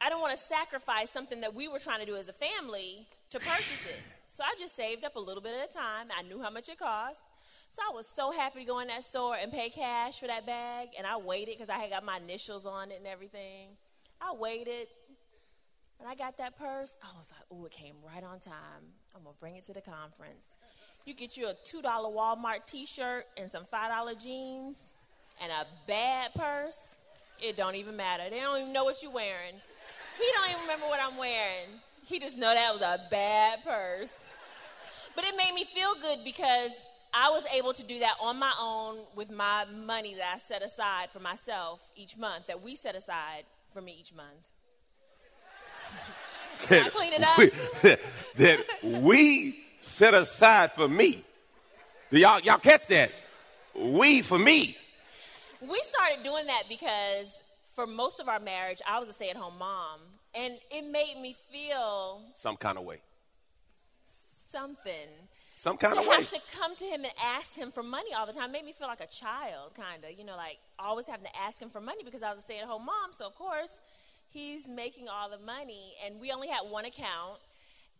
I 0.00 0.08
don't 0.08 0.20
want 0.20 0.36
to 0.36 0.42
sacrifice 0.42 1.10
something 1.10 1.40
that 1.40 1.54
we 1.54 1.68
were 1.68 1.78
trying 1.78 2.00
to 2.00 2.06
do 2.06 2.14
as 2.14 2.28
a 2.28 2.32
family 2.32 3.06
to 3.30 3.38
purchase 3.38 3.84
it. 3.84 4.00
So 4.28 4.44
I 4.44 4.54
just 4.58 4.76
saved 4.76 5.04
up 5.04 5.16
a 5.16 5.20
little 5.20 5.42
bit 5.42 5.52
at 5.60 5.68
a 5.68 5.72
time. 5.72 6.08
I 6.16 6.22
knew 6.22 6.40
how 6.40 6.50
much 6.50 6.68
it 6.68 6.78
cost. 6.78 7.20
So 7.70 7.82
I 7.88 7.94
was 7.94 8.06
so 8.06 8.30
happy 8.30 8.60
to 8.60 8.64
go 8.64 8.80
in 8.80 8.88
that 8.88 9.04
store 9.04 9.36
and 9.40 9.52
pay 9.52 9.68
cash 9.68 10.20
for 10.20 10.26
that 10.26 10.46
bag, 10.46 10.88
and 10.96 11.06
I 11.06 11.16
waited 11.18 11.58
because 11.58 11.68
I 11.68 11.78
had 11.78 11.90
got 11.90 12.04
my 12.04 12.16
initials 12.16 12.66
on 12.66 12.90
it 12.90 12.98
and 12.98 13.06
everything. 13.06 13.68
I 14.20 14.32
waited, 14.32 14.88
and 16.00 16.08
I 16.08 16.14
got 16.14 16.38
that 16.38 16.58
purse. 16.58 16.96
I 17.02 17.16
was 17.16 17.32
like, 17.32 17.52
"Ooh, 17.52 17.66
it 17.66 17.72
came 17.72 17.94
right 18.02 18.24
on 18.24 18.40
time. 18.40 18.94
I'm 19.14 19.22
gonna 19.22 19.36
bring 19.38 19.56
it 19.56 19.64
to 19.64 19.74
the 19.74 19.82
conference." 19.82 20.56
You 21.04 21.14
get 21.14 21.36
you 21.36 21.48
a 21.48 21.54
two 21.64 21.82
dollar 21.82 22.08
Walmart 22.08 22.66
T-shirt 22.66 23.26
and 23.36 23.50
some 23.52 23.66
five 23.66 23.90
dollar 23.90 24.14
jeans, 24.14 24.78
and 25.40 25.52
a 25.52 25.66
bad 25.86 26.34
purse. 26.34 26.94
It 27.40 27.56
don't 27.56 27.76
even 27.76 27.96
matter. 27.96 28.28
They 28.30 28.40
don't 28.40 28.58
even 28.60 28.72
know 28.72 28.84
what 28.84 29.02
you're 29.02 29.12
wearing. 29.12 29.54
He 30.18 30.26
don't 30.34 30.50
even 30.50 30.62
remember 30.62 30.86
what 30.86 31.00
I'm 31.00 31.16
wearing. 31.16 31.80
He 32.04 32.18
just 32.18 32.36
know 32.36 32.52
that 32.52 32.72
was 32.72 32.82
a 32.82 33.06
bad 33.10 33.62
purse. 33.62 34.12
But 35.14 35.24
it 35.24 35.36
made 35.36 35.54
me 35.54 35.64
feel 35.64 35.94
good 36.00 36.24
because 36.24 36.72
I 37.12 37.30
was 37.30 37.44
able 37.54 37.72
to 37.72 37.82
do 37.82 37.98
that 38.00 38.14
on 38.20 38.38
my 38.38 38.52
own 38.60 38.98
with 39.14 39.30
my 39.30 39.64
money 39.86 40.14
that 40.14 40.34
I 40.34 40.38
set 40.38 40.62
aside 40.62 41.10
for 41.10 41.20
myself 41.20 41.80
each 41.96 42.16
month, 42.16 42.46
that 42.48 42.62
we 42.62 42.76
set 42.76 42.94
aside 42.94 43.44
for 43.72 43.80
me 43.80 43.96
each 43.98 44.14
month. 44.14 44.28
I 46.70 46.88
clean 46.90 47.12
it 47.12 47.22
up. 47.22 47.38
We- 47.38 47.50
that 48.36 48.60
we 48.82 49.64
set 49.82 50.14
aside 50.14 50.72
for 50.72 50.88
me. 50.88 51.24
Do 52.10 52.18
y'all, 52.18 52.40
y'all 52.40 52.58
catch 52.58 52.86
that? 52.88 53.10
We 53.74 54.22
for 54.22 54.38
me. 54.38 54.76
We 55.60 55.80
started 55.82 56.22
doing 56.24 56.46
that 56.46 56.64
because 56.68 57.40
for 57.74 57.86
most 57.86 58.20
of 58.20 58.28
our 58.28 58.40
marriage, 58.40 58.80
I 58.86 58.98
was 58.98 59.08
a 59.08 59.12
stay 59.12 59.30
at 59.30 59.36
home 59.36 59.58
mom, 59.58 60.00
and 60.34 60.54
it 60.70 60.82
made 60.82 61.16
me 61.20 61.36
feel 61.50 62.20
Some 62.36 62.56
kind 62.56 62.76
of 62.78 62.84
way. 62.84 63.00
something. 64.52 65.08
Some 65.58 65.76
kind 65.76 65.94
to 65.94 66.00
of 66.00 66.06
way. 66.06 66.16
have 66.18 66.28
to 66.28 66.40
come 66.56 66.76
to 66.76 66.84
him 66.84 67.02
and 67.02 67.12
ask 67.20 67.52
him 67.52 67.72
for 67.72 67.82
money 67.82 68.14
all 68.16 68.26
the 68.26 68.32
time 68.32 68.52
made 68.52 68.64
me 68.64 68.70
feel 68.70 68.86
like 68.86 69.00
a 69.00 69.08
child, 69.08 69.74
kind 69.74 70.04
of. 70.04 70.16
You 70.16 70.24
know, 70.24 70.36
like 70.36 70.58
always 70.78 71.08
having 71.08 71.26
to 71.26 71.36
ask 71.36 71.60
him 71.60 71.68
for 71.68 71.80
money 71.80 72.04
because 72.04 72.22
I 72.22 72.30
was 72.30 72.38
a 72.38 72.42
stay 72.42 72.60
at 72.60 72.64
home 72.64 72.84
mom. 72.84 73.12
So, 73.12 73.26
of 73.26 73.34
course, 73.34 73.80
he's 74.30 74.68
making 74.68 75.08
all 75.08 75.28
the 75.28 75.44
money, 75.44 75.94
and 76.06 76.20
we 76.20 76.30
only 76.30 76.46
had 76.46 76.60
one 76.70 76.84
account. 76.84 77.40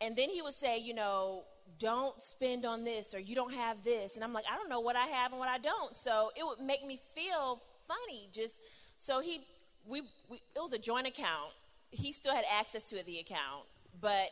And 0.01 0.14
then 0.14 0.31
he 0.31 0.40
would 0.40 0.55
say, 0.55 0.79
you 0.79 0.94
know, 0.94 1.42
don't 1.81 2.23
spend 2.23 2.64
on 2.64 2.85
this 2.85 3.12
or 3.12 3.18
you 3.18 3.35
don't 3.35 3.53
have 3.53 3.83
this. 3.83 4.14
And 4.14 4.23
I'm 4.23 4.33
like, 4.33 4.44
I 4.51 4.57
don't 4.57 4.68
know 4.68 4.79
what 4.79 4.94
I 4.94 5.07
have 5.07 5.33
and 5.33 5.40
what 5.40 5.49
I 5.49 5.59
don't. 5.59 5.97
So 5.97 6.31
it 6.37 6.44
would 6.44 6.64
make 6.64 6.87
me 6.87 7.01
feel 7.14 7.61
funny. 7.88 8.29
Just 8.33 8.55
so 8.97 9.18
he, 9.18 9.40
we, 9.85 10.03
we 10.31 10.37
it 10.55 10.61
was 10.61 10.73
a 10.73 10.79
joint 10.79 11.09
account. 11.09 11.51
He 11.90 12.12
still 12.12 12.35
had 12.35 12.44
access 12.49 12.85
to 12.85 13.05
the 13.05 13.18
account, 13.18 13.64
but 14.01 14.29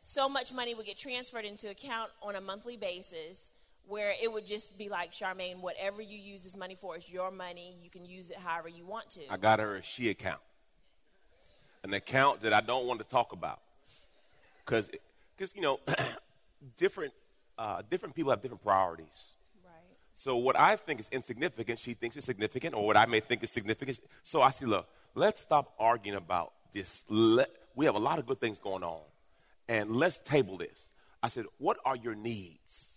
so 0.00 0.28
much 0.28 0.52
money 0.52 0.74
would 0.74 0.86
get 0.86 0.96
transferred 0.96 1.44
into 1.44 1.70
account 1.70 2.10
on 2.22 2.36
a 2.36 2.40
monthly 2.40 2.76
basis 2.76 3.52
where 3.86 4.14
it 4.22 4.32
would 4.32 4.46
just 4.46 4.78
be 4.78 4.88
like 4.88 5.12
Charmaine, 5.12 5.60
whatever 5.60 6.00
you 6.00 6.16
use 6.16 6.44
this 6.44 6.56
money 6.56 6.76
for 6.80 6.96
is 6.96 7.10
your 7.10 7.30
money. 7.30 7.74
You 7.82 7.90
can 7.90 8.06
use 8.06 8.30
it 8.30 8.38
however 8.38 8.68
you 8.68 8.84
want 8.84 9.10
to. 9.10 9.20
I 9.30 9.36
got 9.36 9.58
her 9.58 9.76
a 9.76 9.82
she 9.82 10.08
account, 10.08 10.40
an 11.82 11.92
account 11.92 12.40
that 12.42 12.52
I 12.52 12.60
don't 12.60 12.86
want 12.86 13.00
to 13.00 13.06
talk 13.06 13.32
about, 13.32 13.60
because 14.64 14.88
because 15.36 15.54
you 15.54 15.62
know, 15.62 15.80
different 16.76 17.12
uh, 17.58 17.82
different 17.90 18.14
people 18.14 18.30
have 18.30 18.40
different 18.40 18.62
priorities. 18.62 19.32
Right. 19.64 19.72
So 20.16 20.36
what 20.36 20.58
I 20.58 20.76
think 20.76 21.00
is 21.00 21.08
insignificant, 21.10 21.78
she 21.78 21.94
thinks 21.94 22.16
is 22.16 22.24
significant, 22.24 22.74
or 22.74 22.86
what 22.86 22.96
I 22.96 23.06
may 23.06 23.20
think 23.20 23.42
is 23.42 23.50
significant. 23.50 23.98
So 24.22 24.40
I 24.40 24.50
say, 24.50 24.66
look, 24.66 24.86
let's 25.14 25.40
stop 25.40 25.74
arguing 25.78 26.16
about 26.16 26.52
this. 26.72 27.04
Let, 27.08 27.50
we 27.74 27.86
have 27.86 27.96
a 27.96 28.00
lot 28.00 28.18
of 28.18 28.26
good 28.26 28.40
things 28.40 28.58
going 28.58 28.82
on, 28.84 29.00
and 29.70 29.94
let's 29.94 30.18
table 30.18 30.58
this. 30.58 30.90
I 31.22 31.28
said, 31.28 31.46
what 31.58 31.78
are 31.84 31.96
your 31.96 32.16
needs? 32.16 32.88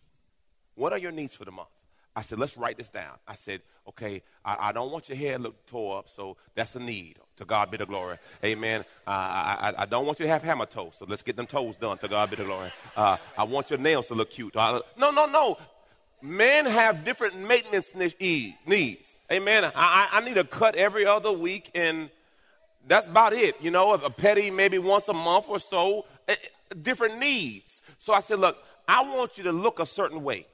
What 0.76 0.92
are 0.92 0.98
your 0.98 1.12
needs 1.12 1.36
for 1.36 1.46
the 1.46 1.52
month? 1.52 1.70
I 2.16 2.24
said, 2.24 2.40
let's 2.40 2.58
write 2.58 2.78
this 2.78 2.90
down. 2.90 3.14
I 3.28 3.36
said, 3.36 3.62
okay, 3.90 4.24
I, 4.44 4.70
I 4.70 4.72
don't 4.72 4.92
want 4.92 5.08
your 5.08 5.18
hair 5.18 5.38
to 5.38 5.44
look 5.44 5.66
tore 5.68 6.00
up, 6.00 6.10
so 6.10 6.38
that's 6.56 6.76
a 6.76 6.80
need. 6.80 7.20
To 7.38 7.46
God 7.46 7.72
be 7.72 7.78
the 7.78 7.86
glory. 7.86 8.18
Amen. 8.44 8.82
Uh, 9.08 9.10
I, 9.10 9.74
I, 9.78 9.82
I 9.84 9.86
don't 9.86 10.06
want 10.06 10.20
you 10.20 10.26
to 10.26 10.32
have 10.32 10.44
hammer 10.44 10.68
toes, 10.68 10.94
so 10.98 11.06
let's 11.08 11.24
get 11.24 11.36
them 11.36 11.48
toes 11.48 11.76
done. 11.78 11.98
To 12.00 12.08
God 12.08 12.30
be 12.30 12.36
the 12.36 12.44
glory. 12.44 12.72
Uh, 12.96 13.18
I 13.38 13.44
want 13.44 13.70
your 13.70 13.80
nails 13.80 14.08
to 14.08 14.16
look 14.16 14.30
cute. 14.30 14.56
Uh, 14.56 14.82
no, 14.98 15.10
no, 15.12 15.26
no. 15.26 15.58
Men 16.22 16.66
have 16.66 17.04
different 17.04 17.40
maintenance 17.40 17.94
needs. 17.96 19.20
Amen. 19.32 19.66
I, 19.66 19.72
I, 19.76 20.10
I 20.12 20.22
need 20.22 20.38
a 20.38 20.44
cut 20.44 20.76
every 20.76 21.06
other 21.06 21.32
week, 21.32 21.72
and 21.74 22.10
that's 22.88 23.08
about 23.08 23.34
it. 23.34 23.56
You 23.62 23.72
know, 23.72 23.94
a 23.94 24.10
petty 24.10 24.52
maybe 24.52 24.78
once 24.78 25.08
a 25.08 25.14
month 25.14 25.46
or 25.48 25.60
so. 25.60 26.06
Different 26.82 27.20
needs. 27.20 27.82
So 27.98 28.14
I 28.14 28.20
said, 28.20 28.40
look, 28.40 28.58
I 28.88 29.02
want 29.04 29.38
you 29.38 29.44
to 29.46 29.52
look 29.52 29.80
a 29.80 29.86
certain 29.86 30.24
way. 30.24 30.48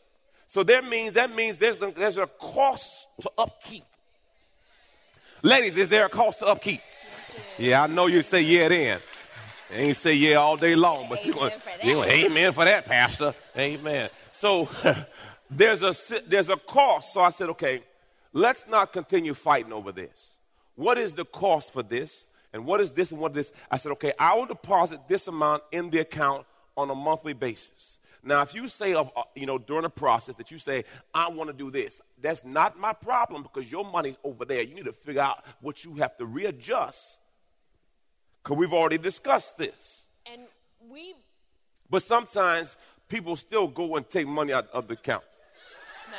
So 0.48 0.64
that 0.64 0.84
means 0.84 1.14
that 1.14 1.36
means 1.36 1.58
there's 1.58 1.82
a, 1.82 1.92
there's 1.92 2.18
a 2.18 2.26
cost 2.26 3.08
to 3.22 3.32
upkeep. 3.38 3.84
Ladies, 5.44 5.78
is 5.78 5.90
there 5.90 6.06
a 6.06 6.10
cost 6.10 6.40
to 6.40 6.48
upkeep? 6.48 6.82
Yeah, 7.58 7.84
I 7.84 7.88
know 7.88 8.08
you 8.08 8.24
say 8.24 8.42
yeah 8.42 8.68
then. 8.68 9.00
Ain't 9.72 9.98
say 9.98 10.16
yeah 10.16 10.36
all 10.36 10.58
day 10.58 10.74
long, 10.74 11.08
but 11.08 11.24
you 11.24 11.34
going 11.34 11.52
for 11.52 11.66
that. 11.66 11.86
you 11.86 11.94
going 11.94 12.10
amen 12.10 12.54
for 12.54 12.66
that, 12.66 12.86
Pastor. 12.86 13.36
Amen. 13.56 14.10
So 14.32 14.68
there's 15.52 15.84
a 15.84 15.94
there's 16.28 16.50
a 16.50 16.58
cost. 16.58 17.14
So 17.14 17.22
I 17.22 17.30
said, 17.30 17.50
okay, 17.50 17.84
let's 18.34 18.68
not 18.68 18.92
continue 18.92 19.36
fighting 19.36 19.72
over 19.72 19.92
this. 19.92 20.40
What 20.76 20.98
is 20.98 21.14
the 21.14 21.26
cost 21.26 21.74
for 21.74 21.84
this? 21.84 22.29
And 22.54 22.66
what 22.66 22.82
is 22.82 22.92
this 22.92 23.12
and 23.12 23.20
what 23.20 23.32
is 23.32 23.50
this? 23.50 23.52
I 23.70 23.78
said, 23.78 23.92
okay, 23.94 24.14
I 24.18 24.36
will 24.36 24.46
deposit 24.46 25.08
this 25.08 25.28
amount 25.28 25.64
in 25.72 25.90
the 25.90 26.00
account 26.00 26.46
on 26.76 26.90
a 26.90 26.96
monthly 26.96 27.34
basis. 27.34 28.00
Now, 28.24 28.42
if 28.42 28.54
you 28.54 28.68
say, 28.68 28.94
uh, 28.94 29.04
uh, 29.16 29.24
you 29.36 29.46
know, 29.46 29.58
during 29.58 29.84
the 29.84 29.90
process 29.90 30.36
that 30.36 30.52
you 30.52 30.58
say, 30.58 30.84
I 31.14 31.30
want 31.30 31.50
to 31.50 31.56
do 31.56 31.72
this, 31.72 32.02
that's 32.22 32.44
not 32.44 32.78
my 32.78 32.92
problem 32.92 33.44
because 33.44 33.72
your 33.72 33.86
money's 33.86 34.18
over 34.24 34.44
there. 34.46 34.62
You 34.62 34.76
need 34.76 34.86
to 34.86 34.94
figure 34.94 35.22
out 35.22 35.46
what 35.62 35.86
you 35.86 35.96
have 35.96 36.18
to 36.18 36.26
readjust 36.26 37.20
because 38.44 38.58
we've 38.58 38.74
already 38.74 38.98
discussed 38.98 39.58
this. 39.58 40.08
And 40.32 40.42
we 40.90 41.14
But 41.90 42.04
sometimes 42.04 42.78
people 43.08 43.36
still 43.36 43.68
go 43.68 43.96
and 43.96 44.10
take 44.10 44.28
money 44.28 44.52
out 44.52 44.68
of 44.74 44.88
the 44.88 44.96
account. 44.96 45.24
No. 46.12 46.18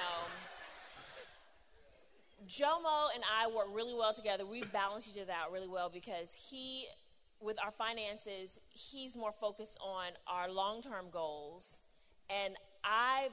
Jomo 2.51 3.15
and 3.15 3.23
I 3.31 3.47
work 3.47 3.69
really 3.73 3.95
well 3.95 4.13
together. 4.13 4.45
We 4.45 4.65
balance 4.65 5.09
each 5.09 5.23
other 5.23 5.33
out 5.33 5.53
really 5.53 5.69
well 5.69 5.89
because 5.89 6.35
he, 6.35 6.87
with 7.41 7.57
our 7.65 7.71
finances, 7.71 8.59
he's 8.71 9.15
more 9.15 9.31
focused 9.31 9.79
on 9.81 10.09
our 10.27 10.51
long 10.51 10.83
term 10.83 11.07
goals. 11.13 11.81
And 12.29 12.57
I 12.83 13.29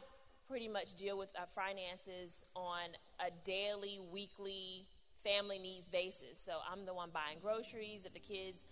pretty 0.48 0.68
much 0.68 0.94
deal 0.96 1.18
with 1.18 1.30
our 1.38 1.48
finances 1.56 2.46
on 2.56 2.90
a 3.20 3.32
daily, 3.44 4.00
weekly, 4.14 4.86
family 5.24 5.58
needs 5.58 5.88
basis. 5.88 6.38
So 6.38 6.60
I'm 6.72 6.86
the 6.86 6.94
one 6.94 7.10
buying 7.12 7.40
groceries. 7.42 8.06
If 8.06 8.14
the 8.14 8.20
kids 8.20 8.66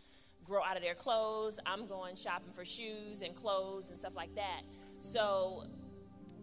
grow 0.43 0.63
out 0.63 0.77
of 0.77 0.83
their 0.83 0.93
clothes, 0.93 1.59
I'm 1.65 1.87
going 1.87 2.15
shopping 2.15 2.53
for 2.53 2.63
shoes 2.63 3.23
and 3.23 3.35
clothes 3.35 3.89
and 3.89 3.97
stuff 3.97 4.13
like 4.15 4.35
that. 4.35 4.61
So 4.99 5.63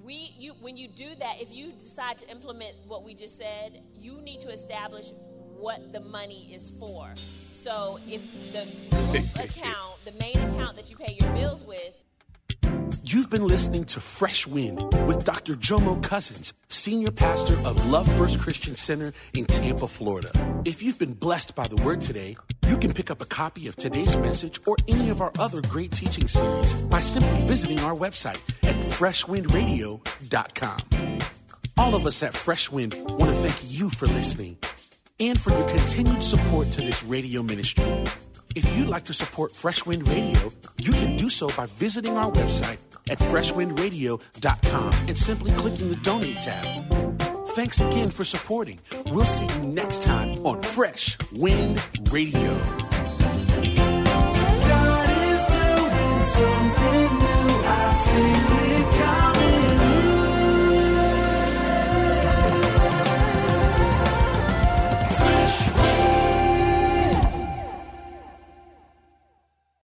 we 0.04 0.34
you 0.38 0.52
when 0.60 0.76
you 0.76 0.88
do 0.88 1.14
that 1.18 1.40
if 1.40 1.52
you 1.52 1.72
decide 1.72 2.18
to 2.18 2.28
implement 2.28 2.74
what 2.86 3.04
we 3.04 3.14
just 3.14 3.38
said 3.38 3.80
you 3.94 4.20
need 4.22 4.40
to 4.40 4.48
establish 4.48 5.12
what 5.58 5.92
the 5.92 6.00
money 6.00 6.50
is 6.52 6.70
for 6.78 7.12
so 7.52 7.98
if 8.08 8.22
the 8.52 8.62
account 9.42 10.04
the 10.04 10.12
main 10.12 10.36
account 10.36 10.76
that 10.76 10.90
you 10.90 10.96
pay 10.96 11.16
your 11.20 11.32
bills 11.32 11.64
with 11.64 11.94
You've 13.04 13.30
been 13.30 13.46
listening 13.46 13.84
to 13.86 14.00
Fresh 14.00 14.46
Wind 14.46 14.80
with 15.08 15.24
Dr. 15.24 15.54
Jomo 15.56 16.00
Cousins, 16.02 16.54
Senior 16.68 17.10
Pastor 17.10 17.54
of 17.66 17.90
Love 17.90 18.06
First 18.16 18.38
Christian 18.38 18.76
Center 18.76 19.12
in 19.34 19.44
Tampa, 19.44 19.88
Florida. 19.88 20.30
If 20.64 20.84
you've 20.84 21.00
been 21.00 21.14
blessed 21.14 21.56
by 21.56 21.66
the 21.66 21.82
word 21.82 22.00
today, 22.00 22.36
you 22.68 22.76
can 22.78 22.92
pick 22.92 23.10
up 23.10 23.20
a 23.20 23.26
copy 23.26 23.66
of 23.68 23.76
today's 23.76 24.16
message 24.16 24.60
or 24.66 24.76
any 24.88 25.10
of 25.10 25.20
our 25.20 25.32
other 25.38 25.60
great 25.62 25.92
teaching 25.92 26.28
series 26.28 26.72
by 26.84 27.00
simply 27.00 27.40
visiting 27.46 27.80
our 27.80 27.94
website 27.94 28.38
at 28.62 28.76
freshwindradio.com. 28.98 31.18
All 31.78 31.94
of 31.94 32.06
us 32.06 32.22
at 32.22 32.34
Fresh 32.34 32.70
Wind 32.70 32.94
want 32.94 33.30
to 33.30 33.34
thank 33.34 33.70
you 33.70 33.90
for 33.90 34.06
listening. 34.06 34.56
and 35.20 35.40
for 35.40 35.50
your 35.52 35.68
continued 35.68 36.22
support 36.22 36.70
to 36.72 36.80
this 36.80 37.04
radio 37.04 37.42
ministry. 37.42 37.84
If 38.54 38.66
you'd 38.76 38.88
like 38.88 39.04
to 39.04 39.14
support 39.14 39.54
Fresh 39.54 39.86
Wind 39.86 40.08
Radio, 40.08 40.52
you 40.78 40.92
can 40.92 41.16
do 41.16 41.30
so 41.30 41.48
by 41.56 41.66
visiting 41.66 42.16
our 42.16 42.30
website 42.30 42.78
at 43.08 43.18
freshwindradio.com 43.18 44.92
and 45.08 45.18
simply 45.18 45.52
clicking 45.52 45.90
the 45.90 45.96
donate 45.96 46.36
tab. 46.42 46.91
Thanks 47.54 47.82
again 47.82 48.10
for 48.10 48.24
supporting. 48.24 48.80
We'll 49.06 49.26
see 49.26 49.44
you 49.46 49.62
next 49.64 50.00
time 50.00 50.46
on 50.46 50.62
Fresh 50.62 51.18
Wind 51.32 51.82
Radio. 52.10 52.58
God 54.68 55.10
is 55.10 55.46
doing 55.46 56.22
something 56.22 57.18
new. 57.18 57.62
I 57.64 58.04
feel 58.06 58.56
it 58.78 58.94
coming. 58.98 59.11